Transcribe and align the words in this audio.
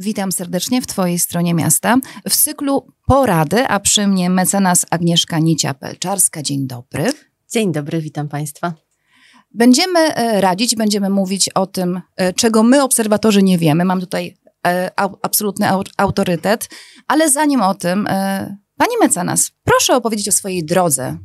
Witam 0.00 0.32
serdecznie 0.32 0.82
w 0.82 0.86
Twojej 0.86 1.18
stronie 1.18 1.54
miasta. 1.54 1.96
W 2.28 2.36
cyklu 2.36 2.92
porady, 3.06 3.66
a 3.68 3.80
przy 3.80 4.06
mnie 4.06 4.30
mecenas 4.30 4.86
Agnieszka 4.90 5.38
Nicia-Pelczarska. 5.38 6.42
Dzień 6.42 6.66
dobry. 6.66 7.12
Dzień 7.52 7.72
dobry, 7.72 8.00
witam 8.00 8.28
Państwa. 8.28 8.72
Będziemy 9.54 9.98
e, 9.98 10.40
radzić, 10.40 10.76
będziemy 10.76 11.10
mówić 11.10 11.48
o 11.48 11.66
tym, 11.66 12.00
e, 12.16 12.32
czego 12.32 12.62
my, 12.62 12.82
obserwatorzy, 12.82 13.42
nie 13.42 13.58
wiemy. 13.58 13.84
Mam 13.84 14.00
tutaj 14.00 14.36
e, 14.66 14.90
absolutny 15.22 15.66
autorytet, 15.96 16.68
ale 17.06 17.30
zanim 17.30 17.62
o 17.62 17.74
tym, 17.74 18.08
Pani 18.76 18.92
mecenas, 19.00 19.50
proszę 19.64 19.96
opowiedzieć 19.96 20.28
o 20.28 20.32
swojej 20.32 20.64
drodze 20.64 21.18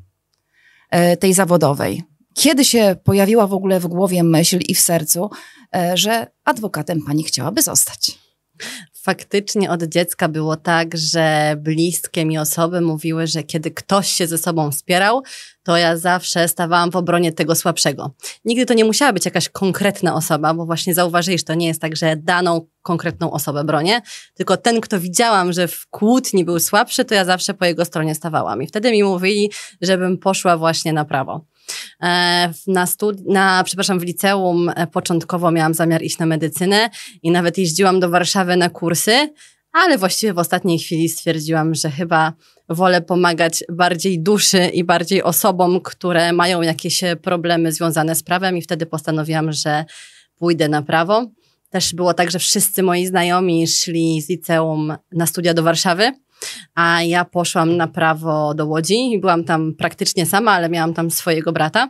tej 1.19 1.33
zawodowej. 1.33 2.03
Kiedy 2.33 2.65
się 2.65 2.95
pojawiła 3.03 3.47
w 3.47 3.53
ogóle 3.53 3.79
w 3.79 3.87
głowie 3.87 4.23
myśl 4.23 4.59
i 4.67 4.75
w 4.75 4.79
sercu, 4.79 5.29
że 5.93 6.27
adwokatem 6.43 7.01
Pani 7.01 7.23
chciałaby 7.23 7.61
zostać? 7.61 8.23
Faktycznie 8.93 9.71
od 9.71 9.84
dziecka 9.84 10.27
było 10.27 10.55
tak, 10.55 10.98
że 10.98 11.55
bliskie 11.57 12.25
mi 12.25 12.38
osoby 12.38 12.81
mówiły, 12.81 13.27
że 13.27 13.43
kiedy 13.43 13.71
ktoś 13.71 14.07
się 14.07 14.27
ze 14.27 14.38
sobą 14.38 14.71
wspierał, 14.71 15.23
to 15.63 15.77
ja 15.77 15.98
zawsze 15.98 16.48
stawałam 16.48 16.91
w 16.91 16.95
obronie 16.95 17.34
tego 17.34 17.55
słabszego. 17.55 18.16
Nigdy 18.45 18.66
to 18.66 18.73
nie 18.73 18.85
musiała 18.85 19.13
być 19.13 19.26
jakaś 19.26 19.49
konkretna 19.49 20.16
osoba, 20.16 20.53
bo 20.53 20.66
właśnie 20.66 20.93
zauważysz, 20.93 21.43
to 21.43 21.53
nie 21.53 21.67
jest 21.67 21.81
tak, 21.81 21.95
że 21.95 22.16
daną 22.16 22.67
konkretną 22.81 23.31
osobę 23.31 23.63
bronię, 23.63 24.02
tylko 24.34 24.57
ten, 24.57 24.81
kto 24.81 24.99
widziałam, 24.99 25.54
że 25.54 25.67
w 25.67 25.88
kłótni 25.88 26.45
był 26.45 26.59
słabszy, 26.59 27.05
to 27.05 27.15
ja 27.15 27.26
zawsze 27.26 27.54
po 27.54 27.65
jego 27.65 27.85
stronie 27.85 28.15
stawałam. 28.15 28.62
I 28.62 28.67
wtedy 28.67 28.91
mi 28.91 29.04
mówili, 29.04 29.51
żebym 29.81 30.17
poszła 30.17 30.57
właśnie 30.57 30.93
na 30.93 31.05
prawo. 31.05 31.45
E, 32.02 32.53
na, 32.67 32.85
studi- 32.85 33.23
na, 33.27 33.63
przepraszam, 33.63 33.99
w 33.99 34.04
liceum 34.04 34.70
e, 34.76 34.88
początkowo 34.88 35.52
miałam 35.52 35.73
zamiar 35.73 36.04
iść 36.04 36.17
na 36.17 36.26
medycynę 36.26 36.90
i 37.23 37.31
nawet 37.31 37.58
jeździłam 37.58 37.99
do 37.99 38.09
Warszawy 38.09 38.58
na 38.58 38.70
kursy, 38.70 39.34
ale 39.71 39.98
właściwie 39.98 40.34
w 40.34 40.38
ostatniej 40.38 40.80
chwili 40.80 41.09
stwierdziłam, 41.09 41.76
że 41.76 41.91
chyba 41.91 42.34
wolę 42.70 43.02
pomagać 43.02 43.63
bardziej 43.71 44.20
duszy 44.20 44.65
i 44.68 44.84
bardziej 44.84 45.24
osobom, 45.24 45.82
które 45.82 46.34
mają 46.34 46.62
jakieś 46.62 47.02
problemy 47.21 47.71
związane 47.71 48.15
z 48.15 48.24
prawem 48.24 48.57
i 48.57 48.62
wtedy 48.62 48.85
postanowiłam, 48.85 49.52
że 49.52 49.85
pójdę 50.35 50.70
na 50.70 50.82
prawo. 50.82 51.26
Też 51.70 51.93
było 51.93 52.13
tak, 52.13 52.32
że 52.32 52.40
wszyscy 52.40 52.84
moi 52.84 53.05
znajomi 53.05 53.68
szli 53.68 54.21
z 54.21 54.30
liceum 54.30 54.96
na 55.12 55.26
studia 55.26 55.54
do 55.54 55.63
Warszawy, 55.63 56.12
a 56.76 57.03
ja 57.03 57.26
poszłam 57.26 57.77
na 57.77 57.87
prawo 57.87 58.53
do 58.53 58.65
Łodzi 58.65 59.12
i 59.12 59.20
byłam 59.20 59.43
tam 59.43 59.73
praktycznie 59.73 60.26
sama, 60.26 60.51
ale 60.51 60.70
miałam 60.70 60.93
tam 60.93 61.12
swojego 61.12 61.51
brata. 61.51 61.90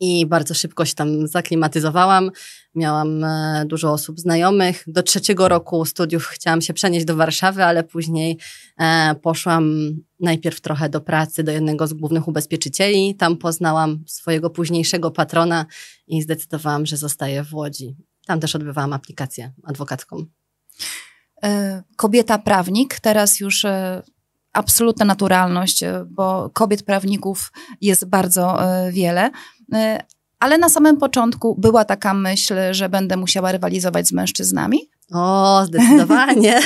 I 0.00 0.26
bardzo 0.26 0.54
szybko 0.54 0.84
się 0.84 0.94
tam 0.94 1.26
zaklimatyzowałam. 1.26 2.30
Miałam 2.74 3.24
e, 3.24 3.64
dużo 3.66 3.92
osób 3.92 4.20
znajomych. 4.20 4.84
Do 4.86 5.02
trzeciego 5.02 5.48
roku 5.48 5.84
studiów 5.84 6.26
chciałam 6.26 6.62
się 6.62 6.74
przenieść 6.74 7.06
do 7.06 7.16
Warszawy, 7.16 7.64
ale 7.64 7.84
później 7.84 8.38
e, 8.78 9.14
poszłam 9.22 9.92
najpierw 10.20 10.60
trochę 10.60 10.88
do 10.88 11.00
pracy 11.00 11.42
do 11.42 11.52
jednego 11.52 11.86
z 11.86 11.92
głównych 11.92 12.28
ubezpieczycieli. 12.28 13.14
Tam 13.14 13.36
poznałam 13.36 14.04
swojego 14.06 14.50
późniejszego 14.50 15.10
patrona 15.10 15.66
i 16.06 16.22
zdecydowałam, 16.22 16.86
że 16.86 16.96
zostaję 16.96 17.44
w 17.44 17.54
Łodzi. 17.54 17.96
Tam 18.26 18.40
też 18.40 18.54
odbywałam 18.54 18.92
aplikację 18.92 19.52
adwokacką. 19.64 20.26
E, 21.44 21.82
kobieta 21.96 22.38
prawnik, 22.38 23.00
teraz 23.00 23.40
już 23.40 23.64
e, 23.64 24.02
absolutna 24.52 25.04
naturalność, 25.04 25.82
e, 25.82 26.04
bo 26.08 26.50
kobiet 26.52 26.82
prawników 26.82 27.52
jest 27.80 28.04
bardzo 28.04 28.58
wiele. 28.90 29.30
Ale 30.38 30.58
na 30.58 30.68
samym 30.68 30.96
początku 30.96 31.56
była 31.60 31.84
taka 31.84 32.14
myśl, 32.14 32.54
że 32.70 32.88
będę 32.88 33.16
musiała 33.16 33.52
rywalizować 33.52 34.08
z 34.08 34.12
mężczyznami? 34.12 34.90
O, 35.12 35.64
zdecydowanie. 35.66 36.60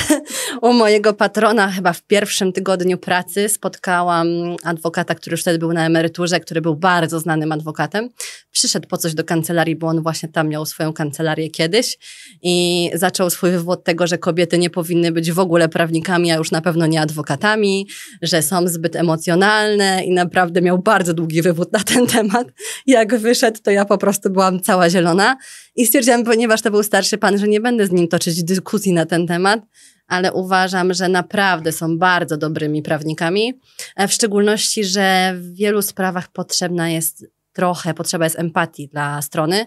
U 0.61 0.73
mojego 0.73 1.13
patrona 1.13 1.71
chyba 1.71 1.93
w 1.93 2.01
pierwszym 2.01 2.53
tygodniu 2.53 2.97
pracy 2.97 3.49
spotkałam 3.49 4.27
adwokata, 4.63 5.15
który 5.15 5.33
już 5.33 5.41
wtedy 5.41 5.59
był 5.59 5.73
na 5.73 5.85
emeryturze, 5.85 6.39
który 6.39 6.61
był 6.61 6.75
bardzo 6.75 7.19
znanym 7.19 7.51
adwokatem. 7.51 8.09
Przyszedł 8.51 8.87
po 8.87 8.97
coś 8.97 9.13
do 9.13 9.23
kancelarii, 9.23 9.75
bo 9.75 9.87
on 9.87 10.01
właśnie 10.01 10.29
tam 10.29 10.49
miał 10.49 10.65
swoją 10.65 10.93
kancelarię 10.93 11.49
kiedyś 11.49 11.97
i 12.41 12.89
zaczął 12.93 13.29
swój 13.29 13.51
wywód 13.51 13.83
tego, 13.83 14.07
że 14.07 14.17
kobiety 14.17 14.57
nie 14.57 14.69
powinny 14.69 15.11
być 15.11 15.31
w 15.31 15.39
ogóle 15.39 15.69
prawnikami, 15.69 16.31
a 16.31 16.35
już 16.35 16.51
na 16.51 16.61
pewno 16.61 16.85
nie 16.85 17.01
adwokatami, 17.01 17.87
że 18.21 18.41
są 18.41 18.67
zbyt 18.67 18.95
emocjonalne 18.95 20.03
i 20.05 20.11
naprawdę 20.11 20.61
miał 20.61 20.79
bardzo 20.79 21.13
długi 21.13 21.41
wywód 21.41 21.73
na 21.73 21.79
ten 21.79 22.07
temat. 22.07 22.47
Jak 22.87 23.17
wyszedł, 23.17 23.59
to 23.63 23.71
ja 23.71 23.85
po 23.85 23.97
prostu 23.97 24.29
byłam 24.29 24.59
cała 24.59 24.89
zielona 24.89 25.37
i 25.75 25.85
stwierdziłam, 25.85 26.23
ponieważ 26.23 26.61
to 26.61 26.71
był 26.71 26.83
starszy 26.83 27.17
pan, 27.17 27.37
że 27.37 27.47
nie 27.47 27.61
będę 27.61 27.87
z 27.87 27.91
nim 27.91 28.07
toczyć 28.07 28.43
dyskusji 28.43 28.93
na 28.93 29.05
ten 29.05 29.27
temat, 29.27 29.61
ale 30.07 30.33
uważam, 30.33 30.93
że 30.93 31.09
naprawdę 31.09 31.71
są 31.71 31.97
bardzo 31.97 32.37
dobrymi 32.37 32.81
prawnikami. 32.81 33.53
E, 33.95 34.07
w 34.07 34.13
szczególności, 34.13 34.83
że 34.83 35.33
w 35.37 35.55
wielu 35.55 35.81
sprawach 35.81 36.31
potrzebna 36.31 36.89
jest 36.89 37.25
trochę 37.53 37.93
potrzeba 37.93 38.25
jest 38.25 38.39
empatii 38.39 38.87
dla 38.87 39.21
strony. 39.21 39.65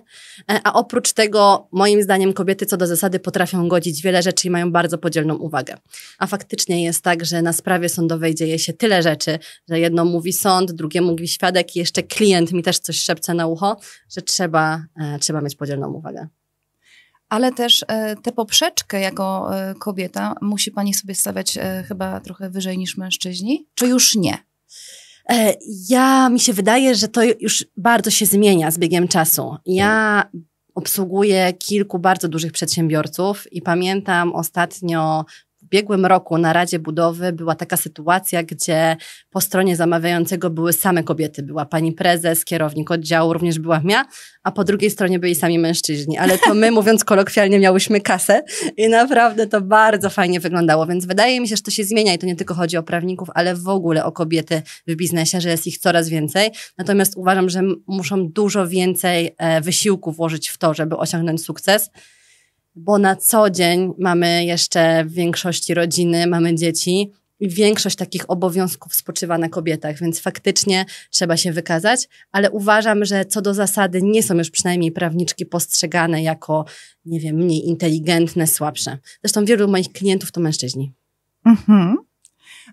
E, 0.50 0.60
a 0.64 0.72
oprócz 0.72 1.12
tego, 1.12 1.68
moim 1.72 2.02
zdaniem, 2.02 2.32
kobiety 2.32 2.66
co 2.66 2.76
do 2.76 2.86
zasady 2.86 3.18
potrafią 3.18 3.68
godzić 3.68 4.02
wiele 4.02 4.22
rzeczy 4.22 4.48
i 4.48 4.50
mają 4.50 4.72
bardzo 4.72 4.98
podzielną 4.98 5.34
uwagę. 5.34 5.76
A 6.18 6.26
faktycznie 6.26 6.84
jest 6.84 7.04
tak, 7.04 7.24
że 7.24 7.42
na 7.42 7.52
sprawie 7.52 7.88
sądowej 7.88 8.34
dzieje 8.34 8.58
się 8.58 8.72
tyle 8.72 9.02
rzeczy, 9.02 9.38
że 9.68 9.80
jedno 9.80 10.04
mówi 10.04 10.32
sąd, 10.32 10.72
drugie 10.72 11.02
mówi 11.02 11.28
świadek 11.28 11.76
i 11.76 11.78
jeszcze 11.78 12.02
klient 12.02 12.52
mi 12.52 12.62
też 12.62 12.78
coś 12.78 13.00
szepce 13.00 13.34
na 13.34 13.46
ucho, 13.46 13.76
że 14.10 14.22
trzeba, 14.22 14.82
e, 15.00 15.18
trzeba 15.18 15.40
mieć 15.40 15.56
podzielną 15.56 15.92
uwagę. 15.92 16.28
Ale 17.28 17.52
też 17.52 17.84
e, 17.88 18.16
tę 18.16 18.32
poprzeczkę 18.32 19.00
jako 19.00 19.50
kobieta 19.78 20.34
musi 20.40 20.70
pani 20.70 20.94
sobie 20.94 21.14
stawiać 21.14 21.58
chyba 21.88 22.20
trochę 22.20 22.50
wyżej 22.50 22.78
niż 22.78 22.96
mężczyźni, 22.96 23.66
czy 23.74 23.86
już 23.86 24.14
nie? 24.14 24.38
E, 25.30 25.54
ja, 25.88 26.28
mi 26.28 26.40
się 26.40 26.52
wydaje, 26.52 26.94
że 26.94 27.08
to 27.08 27.22
już 27.22 27.66
bardzo 27.76 28.10
się 28.10 28.26
zmienia 28.26 28.70
z 28.70 28.78
biegiem 28.78 29.08
czasu. 29.08 29.56
Ja 29.66 30.24
obsługuję 30.74 31.52
kilku 31.52 31.98
bardzo 31.98 32.28
dużych 32.28 32.52
przedsiębiorców 32.52 33.52
i 33.52 33.62
pamiętam 33.62 34.34
ostatnio 34.34 35.24
ubiegłym 35.74 36.06
roku 36.06 36.38
na 36.38 36.52
Radzie 36.52 36.78
Budowy 36.78 37.32
była 37.32 37.54
taka 37.54 37.76
sytuacja, 37.76 38.42
gdzie 38.42 38.96
po 39.30 39.40
stronie 39.40 39.76
zamawiającego 39.76 40.50
były 40.50 40.72
same 40.72 41.02
kobiety. 41.02 41.42
Była 41.42 41.64
pani 41.66 41.92
prezes, 41.92 42.44
kierownik 42.44 42.90
oddziału, 42.90 43.32
również 43.32 43.58
była 43.58 43.80
ja, 43.84 44.04
a 44.42 44.52
po 44.52 44.64
drugiej 44.64 44.90
stronie 44.90 45.18
byli 45.18 45.34
sami 45.34 45.58
mężczyźni. 45.58 46.18
Ale 46.18 46.38
to 46.38 46.54
my, 46.54 46.70
mówiąc 46.78 47.04
kolokwialnie, 47.04 47.58
miałyśmy 47.58 48.00
kasę 48.00 48.42
i 48.76 48.88
naprawdę 48.88 49.46
to 49.46 49.60
bardzo 49.60 50.10
fajnie 50.10 50.40
wyglądało. 50.40 50.86
Więc 50.86 51.06
wydaje 51.06 51.40
mi 51.40 51.48
się, 51.48 51.56
że 51.56 51.62
to 51.62 51.70
się 51.70 51.84
zmienia 51.84 52.14
i 52.14 52.18
to 52.18 52.26
nie 52.26 52.36
tylko 52.36 52.54
chodzi 52.54 52.76
o 52.76 52.82
prawników, 52.82 53.28
ale 53.34 53.54
w 53.54 53.68
ogóle 53.68 54.04
o 54.04 54.12
kobiety 54.12 54.62
w 54.86 54.96
biznesie, 54.96 55.40
że 55.40 55.48
jest 55.48 55.66
ich 55.66 55.78
coraz 55.78 56.08
więcej. 56.08 56.50
Natomiast 56.78 57.16
uważam, 57.16 57.48
że 57.48 57.62
muszą 57.86 58.28
dużo 58.28 58.68
więcej 58.68 59.34
e, 59.38 59.60
wysiłku 59.60 60.12
włożyć 60.12 60.48
w 60.48 60.58
to, 60.58 60.74
żeby 60.74 60.96
osiągnąć 60.96 61.42
sukces 61.42 61.90
bo 62.74 62.98
na 62.98 63.16
co 63.16 63.50
dzień 63.50 63.92
mamy 63.98 64.44
jeszcze 64.44 65.04
w 65.04 65.12
większości 65.12 65.74
rodziny, 65.74 66.26
mamy 66.26 66.54
dzieci 66.54 67.10
i 67.40 67.48
większość 67.48 67.96
takich 67.96 68.30
obowiązków 68.30 68.94
spoczywa 68.94 69.38
na 69.38 69.48
kobietach, 69.48 70.00
więc 70.00 70.20
faktycznie 70.20 70.84
trzeba 71.10 71.36
się 71.36 71.52
wykazać, 71.52 72.08
ale 72.32 72.50
uważam, 72.50 73.04
że 73.04 73.24
co 73.24 73.42
do 73.42 73.54
zasady 73.54 74.02
nie 74.02 74.22
są 74.22 74.34
już 74.34 74.50
przynajmniej 74.50 74.92
prawniczki 74.92 75.46
postrzegane 75.46 76.22
jako, 76.22 76.64
nie 77.04 77.20
wiem, 77.20 77.36
mniej 77.36 77.68
inteligentne, 77.68 78.46
słabsze. 78.46 78.98
Zresztą 79.22 79.44
wielu 79.44 79.68
moich 79.68 79.92
klientów 79.92 80.32
to 80.32 80.40
mężczyźni. 80.40 80.92
Mhm. 81.44 81.96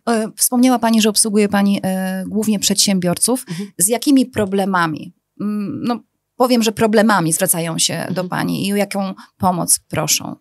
E, 0.10 0.32
wspomniała 0.38 0.80
Pani, 0.80 1.02
że 1.02 1.10
obsługuje 1.10 1.50
Pani 1.50 1.80
e, 1.84 2.24
głównie 2.28 2.60
przedsiębiorców. 2.60 3.46
Mhm. 3.50 3.70
Z 3.78 3.88
jakimi 3.88 4.26
problemami? 4.26 5.14
Mm, 5.42 5.84
no, 5.84 6.00
powiem, 6.42 6.64
że 6.64 6.72
problemami 6.72 7.34
zwracają 7.34 7.78
się 7.78 7.94
do 7.94 8.22
mhm. 8.22 8.30
Pani 8.30 8.68
i 8.68 8.74
o 8.74 8.76
jaką 8.76 9.14
pomoc 9.38 9.80
proszą? 9.80 10.36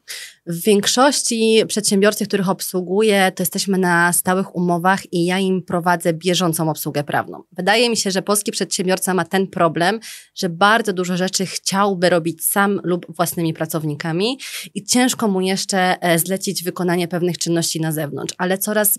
W 0.47 0.62
większości 0.62 1.62
przedsiębiorców, 1.69 2.29
których 2.29 2.49
obsługuję, 2.49 3.32
to 3.37 3.43
jesteśmy 3.43 3.79
na 3.79 4.12
stałych 4.12 4.56
umowach 4.56 5.12
i 5.12 5.25
ja 5.25 5.38
im 5.38 5.62
prowadzę 5.62 6.12
bieżącą 6.12 6.70
obsługę 6.70 7.05
prawną. 7.05 7.43
Wydaje 7.52 7.91
mi 7.91 7.97
się, 7.97 8.11
że 8.11 8.23
polski 8.23 8.52
przedsiębiorca 8.52 9.14
ma 9.14 9.25
ten 9.25 9.47
problem, 9.47 10.00
że 10.35 10.49
bardzo 10.49 10.93
dużo 10.93 11.17
rzeczy 11.17 11.47
chciałby 11.47 12.11
robić 12.11 12.44
sam 12.44 12.81
lub 12.85 13.17
własnymi 13.17 13.55
pracownikami 13.55 14.38
i 14.75 14.85
ciężko 14.85 15.29
mu 15.29 15.41
jeszcze 15.41 16.02
e, 16.02 16.19
zlecić 16.19 16.64
wykonanie 16.64 17.08
pewnych 17.08 17.38
czynności 17.38 17.81
na 17.81 17.93
zewnątrz, 17.93 18.35
ale 18.38 18.58
coraz 18.58 18.99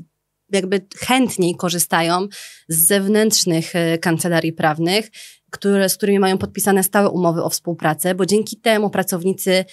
jakby 0.51 0.86
chętniej 0.98 1.56
korzystają 1.56 2.27
z 2.68 2.77
zewnętrznych 2.77 3.75
e, 3.75 3.98
kancelarii 3.98 4.53
prawnych, 4.53 5.09
które, 5.51 5.89
z 5.89 5.98
którymi 5.98 6.19
mają 6.19 6.38
podpisane 6.38 6.83
stałe 6.83 7.09
umowy 7.09 7.44
o 7.44 7.50
współpracę, 7.50 8.15
bo 8.15 8.25
dzięki 8.25 8.57
temu 8.57 8.89
pracownicy 8.89 9.65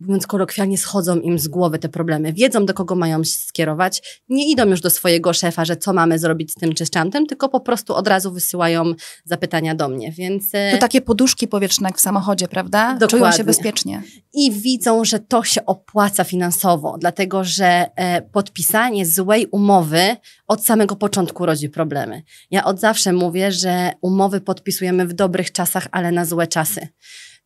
mówiąc 0.00 0.26
kolokwialnie, 0.26 0.78
schodzą 0.78 1.20
im 1.20 1.38
z 1.38 1.48
głowy 1.48 1.78
te 1.78 1.88
problemy. 1.88 2.32
Wiedzą, 2.32 2.66
do 2.66 2.74
kogo 2.74 2.94
mają 2.94 3.24
się 3.24 3.32
skierować. 3.32 4.20
Nie 4.28 4.50
idą 4.50 4.68
już 4.68 4.80
do 4.80 4.90
swojego 4.90 5.32
szefa, 5.32 5.64
że 5.64 5.76
co 5.76 5.92
mamy 5.92 6.18
zrobić 6.18 6.52
z 6.52 6.54
tym 6.54 6.74
czy 6.74 6.86
z 6.86 6.90
tamtym, 6.90 7.26
tylko 7.26 7.48
po 7.48 7.60
prostu 7.60 7.94
od 7.94 8.08
razu 8.08 8.32
wysyłają 8.32 8.94
zapytania 9.24 9.74
do 9.74 9.88
mnie. 9.88 10.12
Więc... 10.12 10.50
To 10.50 10.78
takie 10.78 11.00
poduszki 11.00 11.48
powietrzne 11.48 11.88
jak 11.88 11.98
w 11.98 12.00
samochodzie, 12.00 12.48
prawda? 12.48 12.94
Dokładnie. 12.94 13.18
Czują 13.18 13.32
się 13.32 13.44
bezpiecznie. 13.44 14.02
I 14.32 14.52
widzą, 14.52 15.04
że 15.04 15.18
to 15.18 15.44
się 15.44 15.66
opłaca 15.66 16.24
finansowo, 16.24 16.96
dlatego 16.98 17.44
że 17.44 17.86
e, 17.96 18.22
podpisanie 18.22 19.06
złej 19.06 19.46
umowy 19.46 20.16
od 20.46 20.64
samego 20.64 20.96
początku 20.96 21.46
rodzi 21.46 21.68
problemy. 21.68 22.22
Ja 22.50 22.64
od 22.64 22.80
zawsze 22.80 23.12
mówię, 23.12 23.52
że 23.52 23.92
umowy 24.00 24.40
podpisujemy 24.40 25.06
w 25.06 25.12
dobrych 25.12 25.52
czasach, 25.52 25.86
ale 25.92 26.12
na 26.12 26.24
złe 26.24 26.46
czasy. 26.46 26.88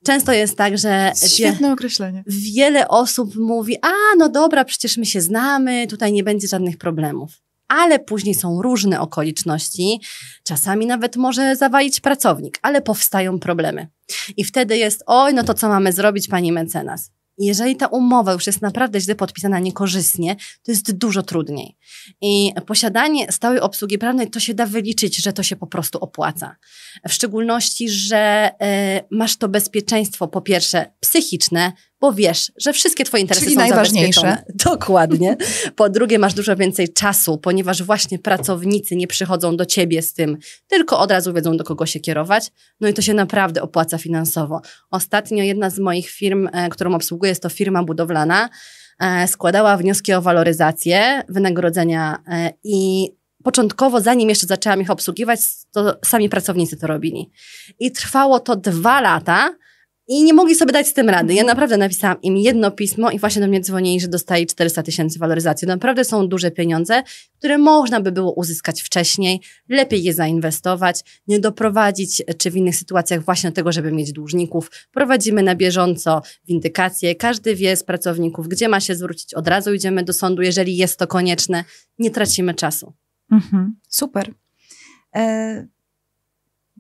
Często 0.05 0.33
jest 0.33 0.57
tak, 0.57 0.79
że. 0.79 1.13
Świetne 1.27 1.73
określenie. 1.73 2.25
Wiele 2.27 2.89
osób 2.89 3.37
mówi: 3.37 3.77
A, 3.83 4.17
no 4.19 4.29
dobra, 4.29 4.65
przecież 4.65 4.97
my 4.97 5.07
się 5.07 5.21
znamy, 5.21 5.87
tutaj 5.87 6.13
nie 6.13 6.25
będzie 6.25 6.49
żadnych 6.49 6.77
problemów. 6.79 7.31
Ale 7.69 7.99
później 7.99 8.35
są 8.35 8.63
różne 8.63 9.01
okoliczności, 9.01 10.01
czasami 10.45 10.87
nawet 10.87 11.17
może 11.17 11.57
zawalić 11.57 12.01
pracownik, 12.01 12.59
ale 12.63 12.83
powstają 12.83 13.39
problemy. 13.39 13.89
I 14.37 14.45
wtedy 14.45 14.77
jest: 14.77 15.03
Oj, 15.07 15.35
no 15.35 15.45
to 15.45 15.55
co 15.55 15.69
mamy 15.69 15.93
zrobić, 15.93 16.29
pani 16.29 16.53
mecenas? 16.53 17.11
Jeżeli 17.39 17.77
ta 17.77 17.87
umowa 17.87 18.33
już 18.33 18.47
jest 18.47 18.63
naprawdę 18.63 19.01
źle 19.01 19.15
podpisana 19.15 19.59
niekorzystnie, 19.59 20.37
to 20.63 20.73
jest 20.73 20.93
dużo 20.93 21.23
trudniej. 21.23 21.77
I 22.21 22.53
posiadanie 22.67 23.33
stałej 23.33 23.61
obsługi 23.61 23.99
prawnej 23.99 24.31
to 24.31 24.41
się 24.41 24.55
da 24.55 24.67
wyliczyć, 24.67 25.17
że 25.17 25.33
to 25.33 25.43
się 25.43 25.57
po 25.57 25.67
prostu 25.67 25.99
opłaca. 25.99 26.57
W 27.09 27.13
szczególności, 27.13 27.89
że 27.89 28.51
y, 29.01 29.05
masz 29.11 29.37
to 29.37 29.49
bezpieczeństwo, 29.49 30.29
po 30.29 30.41
pierwsze 30.41 30.93
psychiczne, 31.01 31.73
bo 32.01 32.13
wiesz, 32.13 32.53
że 32.57 32.73
wszystkie 32.73 33.05
twoje 33.05 33.21
interesy 33.21 33.45
Czyli 33.45 33.55
są 33.55 33.61
najważniejsze. 33.61 34.43
Dokładnie. 34.71 35.37
Po 35.77 35.89
drugie, 35.89 36.19
masz 36.19 36.35
dużo 36.35 36.57
więcej 36.57 36.93
czasu, 36.93 37.39
ponieważ 37.39 37.83
właśnie 37.83 38.19
pracownicy 38.19 38.97
nie 38.97 39.07
przychodzą 39.07 39.57
do 39.57 39.67
ciebie 39.67 40.03
z 40.03 40.15
tym, 40.15 40.39
tylko 40.67 40.99
od 40.99 41.11
razu 41.11 41.33
wiedzą, 41.33 41.57
do 41.57 41.65
kogo 41.65 41.87
się 41.87 42.01
kierować. 42.01 42.53
No 42.81 42.89
i 42.89 42.95
to 42.95 43.03
się 43.03 43.15
naprawdę 43.15 43.63
opłaca 43.63 43.99
finansowo. 43.99 44.61
Ostatnio 44.91 45.45
jedna 45.45 45.71
z 45.71 45.79
moich 45.79 46.11
firm, 46.11 46.49
e, 46.53 46.69
którą 46.69 46.95
obsługuję, 46.95 47.29
jest 47.29 47.43
to 47.43 47.49
firma 47.49 47.83
budowlana, 47.83 48.49
e, 49.01 49.29
składała 49.29 49.77
wnioski 49.77 50.13
o 50.13 50.23
waloryzację 50.23 51.23
wynagrodzenia 51.29 52.23
e, 52.29 52.53
i 52.65 53.11
początkowo, 53.45 54.01
zanim 54.01 54.29
jeszcze 54.29 54.47
zaczęłam 54.47 54.81
ich 54.81 54.91
obsługiwać, 54.91 55.41
to 55.73 55.97
sami 56.05 56.29
pracownicy 56.29 56.77
to 56.77 56.87
robili. 56.87 57.31
I 57.79 57.93
trwało 57.93 58.41
to 58.41 58.57
dwa 58.57 59.01
lata, 59.01 59.55
i 60.07 60.25
nie 60.25 60.35
mogli 60.35 60.55
sobie 60.55 60.73
dać 60.73 60.89
z 60.89 60.93
tym 60.93 61.09
rady. 61.09 61.35
Ja 61.35 61.41
mhm. 61.41 61.47
naprawdę 61.47 61.77
napisałam 61.77 62.23
im 62.23 62.37
jedno 62.37 62.71
pismo 62.71 63.11
i 63.11 63.19
właśnie 63.19 63.43
do 63.43 63.49
mnie 63.49 63.61
dzwonili, 63.61 64.01
że 64.01 64.09
dostali 64.09 64.47
400 64.47 64.83
tysięcy 64.83 65.19
waloryzacji. 65.19 65.69
Naprawdę 65.69 66.05
są 66.05 66.29
duże 66.29 66.51
pieniądze, 66.51 67.03
które 67.39 67.59
można 67.59 68.01
by 68.01 68.13
było 68.13 68.33
uzyskać 68.33 68.83
wcześniej, 68.83 69.41
lepiej 69.69 70.03
je 70.03 70.15
zainwestować, 70.15 71.01
nie 71.27 71.41
doprowadzić, 71.41 72.23
czy 72.39 72.51
w 72.51 72.57
innych 72.57 72.77
sytuacjach 72.77 73.25
właśnie 73.25 73.51
do 73.51 73.57
tego, 73.57 73.73
żeby 73.73 73.93
mieć 73.93 74.13
dłużników. 74.13 74.71
Prowadzimy 74.93 75.43
na 75.43 75.55
bieżąco 75.55 76.23
windykację. 76.49 77.15
Każdy 77.15 77.55
wie 77.55 77.77
z 77.77 77.85
pracowników, 77.85 78.49
gdzie 78.49 78.69
ma 78.69 78.81
się 78.81 78.95
zwrócić. 78.95 79.35
Od 79.35 79.49
razu 79.49 79.75
idziemy 79.75 80.03
do 80.03 80.13
sądu, 80.13 80.43
jeżeli 80.43 80.77
jest 80.77 80.99
to 80.99 81.07
konieczne. 81.07 81.65
Nie 81.99 82.11
tracimy 82.11 82.55
czasu. 82.55 82.93
Mhm, 83.31 83.77
super. 83.89 84.35
E 85.17 85.74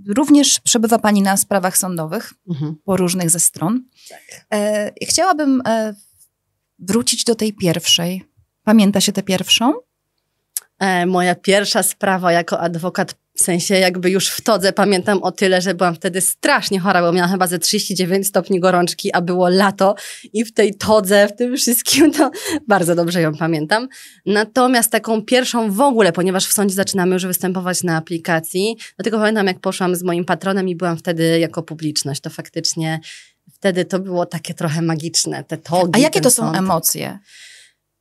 Również 0.08 0.61
przebywa 0.61 0.99
Pani 0.99 1.23
na 1.23 1.37
sprawach 1.37 1.79
sądowych 1.79 2.32
mhm. 2.49 2.76
po 2.85 2.96
różnych 2.96 3.31
ze 3.31 3.41
stron. 3.41 3.85
Tak. 4.08 4.46
E, 4.52 4.93
chciałabym 5.02 5.62
e, 5.67 5.94
wrócić 6.79 7.25
do 7.25 7.35
tej 7.35 7.52
pierwszej. 7.52 8.25
Pamięta 8.64 9.00
się 9.00 9.12
tę 9.12 9.23
pierwszą? 9.23 9.73
E, 10.79 11.06
moja 11.06 11.35
pierwsza 11.35 11.82
sprawa 11.82 12.32
jako 12.32 12.61
adwokat 12.61 13.14
w 13.35 13.43
sensie 13.43 13.75
jakby 13.75 14.11
już 14.11 14.29
w 14.29 14.41
todze 14.41 14.73
pamiętam 14.73 15.23
o 15.23 15.33
tyle, 15.33 15.61
że 15.61 15.75
byłam 15.75 15.95
wtedy 15.95 16.21
strasznie 16.21 16.81
chora, 16.81 17.03
bo 17.03 17.13
miałam 17.13 17.31
chyba 17.31 17.47
ze 17.47 17.59
39 17.59 18.27
stopni 18.27 18.61
gorączki, 18.61 19.13
a 19.13 19.21
było 19.21 19.49
lato 19.49 19.95
i 20.33 20.45
w 20.45 20.53
tej 20.53 20.75
todze, 20.75 21.29
w 21.29 21.37
tym 21.37 21.57
wszystkim, 21.57 22.13
to 22.13 22.31
bardzo 22.69 22.95
dobrze 22.95 23.21
ją 23.21 23.35
pamiętam. 23.35 23.89
Natomiast 24.27 24.93
taką 24.93 25.23
pierwszą 25.23 25.73
w 25.73 25.81
ogóle, 25.81 26.13
ponieważ 26.13 26.47
w 26.47 26.53
sądzie 26.53 26.75
zaczynamy 26.75 27.15
już 27.15 27.27
występować 27.27 27.83
na 27.83 27.97
aplikacji, 27.97 28.77
dlatego 28.97 29.19
pamiętam 29.19 29.47
jak 29.47 29.61
poszłam 29.61 29.97
z 29.97 30.03
moim 30.03 30.25
patronem 30.25 30.69
i 30.69 30.77
byłam 30.77 30.97
wtedy 30.97 31.39
jako 31.39 31.63
publiczność, 31.63 32.21
to 32.21 32.31
faktycznie 32.31 33.01
wtedy 33.53 33.85
to 33.85 33.99
było 33.99 34.27
takie 34.27 34.55
trochę 34.55 34.83
magiczne, 34.83 35.45
te 35.45 35.57
togi. 35.57 35.93
A 35.93 35.99
jakie 35.99 36.21
to 36.21 36.31
są 36.31 36.43
sąd. 36.43 36.57
emocje? 36.57 37.19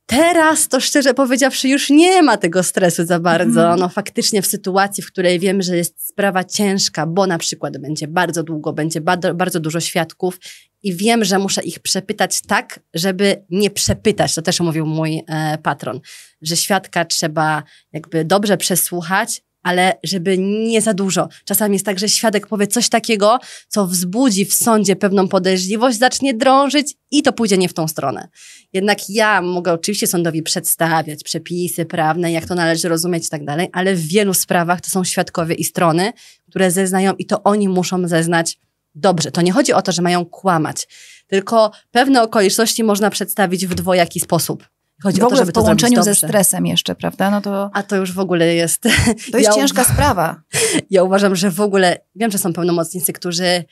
Teraz 0.06 0.68
to 0.68 0.80
szczerze 0.80 1.14
powiedziawszy 1.14 1.68
już 1.68 1.90
nie 1.90 2.22
ma 2.22 2.36
tego 2.36 2.62
stresu 2.62 3.04
za 3.04 3.20
bardzo. 3.20 3.66
Mm. 3.66 3.80
No 3.80 3.88
faktycznie 3.88 4.42
w 4.42 4.46
sytuacji, 4.46 5.02
w 5.02 5.06
której 5.06 5.38
wiemy, 5.38 5.62
że 5.62 5.76
jest 5.76 6.08
sprawa 6.08 6.44
ciężka, 6.44 7.06
bo 7.06 7.26
na 7.26 7.38
przykład 7.38 7.78
będzie 7.78 8.08
bardzo 8.08 8.42
długo, 8.42 8.72
będzie 8.72 9.00
bardzo, 9.00 9.34
bardzo 9.34 9.60
dużo 9.60 9.80
świadków 9.80 10.38
i 10.82 10.94
wiem, 10.94 11.24
że 11.24 11.38
muszę 11.38 11.62
ich 11.62 11.78
przepytać 11.78 12.42
tak, 12.42 12.80
żeby 12.94 13.44
nie 13.50 13.70
przepytać. 13.70 14.34
To 14.34 14.42
też 14.42 14.60
mówił 14.60 14.86
mój 14.86 15.22
e, 15.28 15.58
patron, 15.58 16.00
że 16.42 16.56
świadka 16.56 17.04
trzeba 17.04 17.62
jakby 17.92 18.24
dobrze 18.24 18.56
przesłuchać, 18.56 19.42
ale 19.64 19.98
żeby 20.02 20.38
nie 20.38 20.80
za 20.82 20.94
dużo. 20.94 21.28
Czasami 21.44 21.74
jest 21.74 21.86
tak, 21.86 21.98
że 21.98 22.08
świadek 22.08 22.46
powie 22.46 22.66
coś 22.66 22.88
takiego, 22.88 23.38
co 23.68 23.86
wzbudzi 23.86 24.44
w 24.44 24.54
sądzie 24.54 24.96
pewną 24.96 25.28
podejrzliwość, 25.28 25.98
zacznie 25.98 26.34
drążyć 26.34 26.94
i 27.10 27.22
to 27.22 27.32
pójdzie 27.32 27.58
nie 27.58 27.68
w 27.68 27.74
tą 27.74 27.88
stronę. 27.88 28.28
Jednak 28.72 29.10
ja 29.10 29.42
mogę 29.42 29.72
oczywiście 29.72 30.06
sądowi 30.06 30.42
przedstawiać 30.42 31.22
przepisy 31.24 31.84
prawne, 31.84 32.32
jak 32.32 32.46
to 32.46 32.54
należy 32.54 32.88
rozumieć 32.88 33.26
i 33.26 33.28
tak 33.28 33.44
dalej, 33.44 33.68
ale 33.72 33.94
w 33.94 34.06
wielu 34.06 34.34
sprawach 34.34 34.80
to 34.80 34.90
są 34.90 35.04
świadkowie 35.04 35.54
i 35.54 35.64
strony, 35.64 36.12
które 36.50 36.70
zeznają 36.70 37.12
i 37.18 37.26
to 37.26 37.42
oni 37.42 37.68
muszą 37.68 38.08
zeznać 38.08 38.58
dobrze. 38.94 39.30
To 39.30 39.42
nie 39.42 39.52
chodzi 39.52 39.72
o 39.72 39.82
to, 39.82 39.92
że 39.92 40.02
mają 40.02 40.24
kłamać, 40.24 40.88
tylko 41.26 41.70
pewne 41.90 42.22
okoliczności 42.22 42.84
można 42.84 43.10
przedstawić 43.10 43.66
w 43.66 43.74
dwojaki 43.74 44.20
sposób. 44.20 44.73
Chodzi 45.02 45.20
w 45.20 45.24
ogóle 45.24 45.42
o 45.42 45.44
to, 45.44 45.50
w 45.50 45.54
połączeniu 45.54 46.02
ze 46.02 46.14
stresem 46.14 46.66
jeszcze, 46.66 46.94
prawda? 46.94 47.30
No 47.30 47.40
to, 47.40 47.70
A 47.72 47.82
to 47.82 47.96
już 47.96 48.12
w 48.12 48.18
ogóle 48.18 48.54
jest... 48.54 48.82
To 49.32 49.38
jest 49.38 49.50
ja 49.50 49.52
ciężka 49.54 49.84
sprawa. 49.84 50.42
Ja 50.90 51.02
uważam, 51.02 51.36
że 51.36 51.50
w 51.50 51.60
ogóle, 51.60 51.98
wiem, 52.16 52.30
że 52.30 52.38
są 52.38 52.52
pełnomocnicy, 52.52 53.12
którzy 53.12 53.64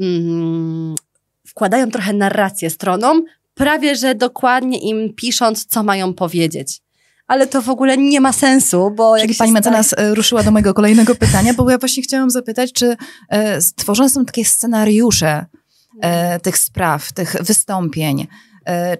mm, 0.00 0.94
wkładają 1.46 1.90
trochę 1.90 2.12
narrację 2.12 2.70
stronom, 2.70 3.24
prawie 3.54 3.96
że 3.96 4.14
dokładnie 4.14 4.78
im 4.78 5.14
pisząc, 5.14 5.66
co 5.66 5.82
mają 5.82 6.14
powiedzieć. 6.14 6.82
Ale 7.26 7.46
to 7.46 7.62
w 7.62 7.68
ogóle 7.68 7.96
nie 7.96 8.20
ma 8.20 8.32
sensu, 8.32 8.90
bo... 8.96 9.18
Czyli 9.18 9.34
pani 9.34 9.52
mecenas 9.52 9.94
e, 9.96 10.14
ruszyła 10.14 10.42
do 10.42 10.50
mojego 10.50 10.74
kolejnego 10.74 11.14
pytania, 11.14 11.54
bo 11.54 11.70
ja 11.70 11.78
właśnie 11.78 12.02
chciałam 12.02 12.30
zapytać, 12.30 12.72
czy 12.72 12.96
e, 13.28 13.60
stworzone 13.60 14.08
są 14.08 14.24
takie 14.24 14.44
scenariusze 14.44 15.46
e, 16.00 16.40
tych 16.40 16.58
spraw, 16.58 17.12
tych 17.12 17.36
wystąpień, 17.40 18.26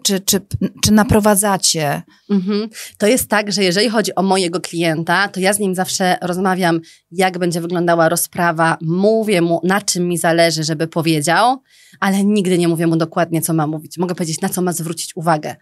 czy, 0.03 0.21
czy, 0.21 0.41
czy 0.83 0.93
naprowadzacie? 0.93 2.03
Mhm. 2.31 2.69
To 2.99 3.07
jest 3.07 3.29
tak, 3.29 3.53
że 3.53 3.63
jeżeli 3.63 3.89
chodzi 3.89 4.15
o 4.15 4.23
mojego 4.23 4.61
klienta, 4.61 5.29
to 5.29 5.41
ja 5.41 5.53
z 5.53 5.59
nim 5.59 5.75
zawsze 5.75 6.17
rozmawiam, 6.23 6.81
jak 7.11 7.39
będzie 7.39 7.61
wyglądała 7.61 8.09
rozprawa, 8.09 8.77
mówię 8.81 9.43
mu, 9.43 9.61
na 9.65 9.81
czym 9.81 10.09
mi 10.09 10.19
zależy, 10.19 10.65
żeby 10.65 10.87
powiedział, 10.89 11.63
ale 12.01 12.25
nigdy 12.25 12.59
nie 12.59 12.69
mówię 12.69 12.87
mu 12.87 12.97
dokładnie, 12.97 13.43
co 13.43 13.53
ma 13.53 13.67
mówić. 13.67 13.99
Mogę 13.99 14.15
powiedzieć, 14.15 14.41
na 14.41 14.49
co 14.49 14.63
ma 14.63 14.73
zwrócić 14.73 15.17
uwagę, 15.17 15.57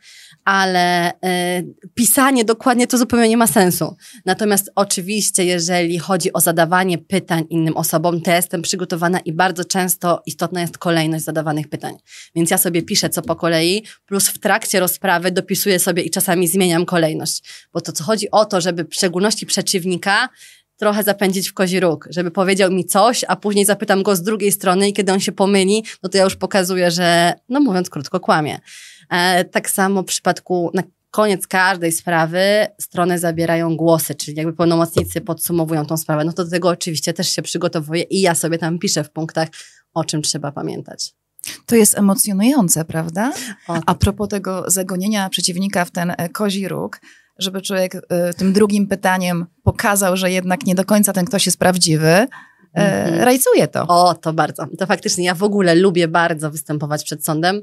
ale 0.45 1.13
y, 1.13 1.91
pisanie 1.95 2.45
dokładnie 2.45 2.87
to 2.87 2.99
zupełnie 2.99 3.29
nie 3.29 3.37
ma 3.37 3.47
sensu. 3.47 3.97
Natomiast 4.25 4.71
oczywiście, 4.75 5.45
jeżeli 5.45 5.99
chodzi 5.99 6.33
o 6.33 6.41
zadawanie 6.41 6.99
pytań 6.99 7.45
innym 7.51 7.77
osobom, 7.77 8.21
to 8.21 8.31
ja 8.31 8.37
jestem 8.37 8.63
przygotowana 8.63 9.21
i 9.21 9.33
bardzo 9.33 9.65
często 9.65 10.23
istotna 10.27 10.61
jest 10.61 10.79
kolejność 10.79 11.25
zadawanych 11.25 11.69
pytań. 11.69 11.95
Więc 12.35 12.51
ja 12.51 12.59
sobie 12.59 12.83
piszę 12.83 13.09
co 13.09 13.23
po 13.23 13.37
kolei, 13.37 13.85
plus 14.07 14.29
w 14.29 14.39
trakcie 14.39 14.81
rozprawy 14.81 15.31
dopisuję 15.31 15.79
sobie 15.79 16.03
i 16.03 16.11
czasami 16.11 16.49
zmieniam 16.49 16.87
kolejność. 16.87 17.43
Bo 17.73 17.81
to 17.81 17.93
co 17.93 18.05
chodzi 18.05 18.31
o 18.31 18.45
to, 18.45 18.61
żeby 18.61 18.85
w 18.85 18.95
szczególności 18.95 19.47
przeciwnika 19.47 20.29
trochę 20.81 21.03
zapędzić 21.03 21.51
w 21.51 21.55
kozi 21.55 21.81
róg, 21.81 22.09
żeby 22.11 22.31
powiedział 22.31 22.71
mi 22.71 22.85
coś, 22.85 23.25
a 23.29 23.37
później 23.37 23.65
zapytam 23.65 24.03
go 24.03 24.17
z 24.17 24.23
drugiej 24.23 24.53
strony 24.53 24.89
i 24.89 24.93
kiedy 24.93 25.13
on 25.13 25.21
się 25.21 25.33
pomyli, 25.33 25.85
no 26.03 26.09
to 26.09 26.19
ja 26.19 26.25
już 26.25 26.37
pokazuję, 26.37 26.91
że, 26.91 27.35
no 27.49 27.61
mówiąc 27.61 27.91
krótko, 27.91 28.21
kłamie. 28.21 28.61
E, 29.11 29.45
tak 29.45 29.71
samo 29.71 30.03
w 30.03 30.05
przypadku, 30.05 30.71
na 30.75 30.83
koniec 31.11 31.47
każdej 31.47 31.93
sprawy 31.93 32.67
strony 32.81 33.19
zabierają 33.19 33.77
głosy, 33.77 34.15
czyli 34.15 34.37
jakby 34.37 34.53
pełnomocnicy 34.53 35.21
podsumowują 35.21 35.87
tą 35.87 35.97
sprawę. 35.97 36.25
No 36.25 36.33
to 36.33 36.45
do 36.45 36.51
tego 36.51 36.69
oczywiście 36.69 37.13
też 37.13 37.31
się 37.31 37.43
przygotowuję 37.43 38.03
i 38.03 38.21
ja 38.21 38.35
sobie 38.35 38.59
tam 38.59 38.79
piszę 38.79 39.05
w 39.05 39.11
punktach, 39.11 39.49
o 39.95 40.05
czym 40.05 40.23
trzeba 40.23 40.53
pamiętać. 40.53 41.15
To 41.67 41.77
jest 41.77 41.99
emocjonujące, 41.99 42.85
prawda? 42.85 43.33
A 43.87 43.95
propos 43.95 44.29
tego 44.29 44.65
zagonienia 44.67 45.29
przeciwnika 45.29 45.85
w 45.85 45.91
ten 45.91 46.13
e, 46.17 46.29
kozi 46.29 46.69
róg, 46.69 47.01
żeby 47.41 47.63
człowiek 47.63 47.95
y, 47.95 48.01
tym 48.37 48.53
drugim 48.53 48.87
pytaniem 48.87 49.47
pokazał, 49.63 50.17
że 50.17 50.31
jednak 50.31 50.67
nie 50.67 50.75
do 50.75 50.85
końca 50.85 51.13
ten 51.13 51.25
ktoś 51.25 51.47
jest 51.47 51.59
prawdziwy, 51.59 52.27
mhm. 52.75 53.25
rajcuje 53.25 53.69
to. 53.69 53.87
O, 53.87 54.15
to 54.15 54.33
bardzo. 54.33 54.67
To 54.79 54.87
faktycznie 54.87 55.25
ja 55.25 55.35
w 55.35 55.43
ogóle 55.43 55.75
lubię 55.75 56.09
bardzo 56.09 56.51
występować 56.51 57.05
przed 57.05 57.25
sądem, 57.25 57.63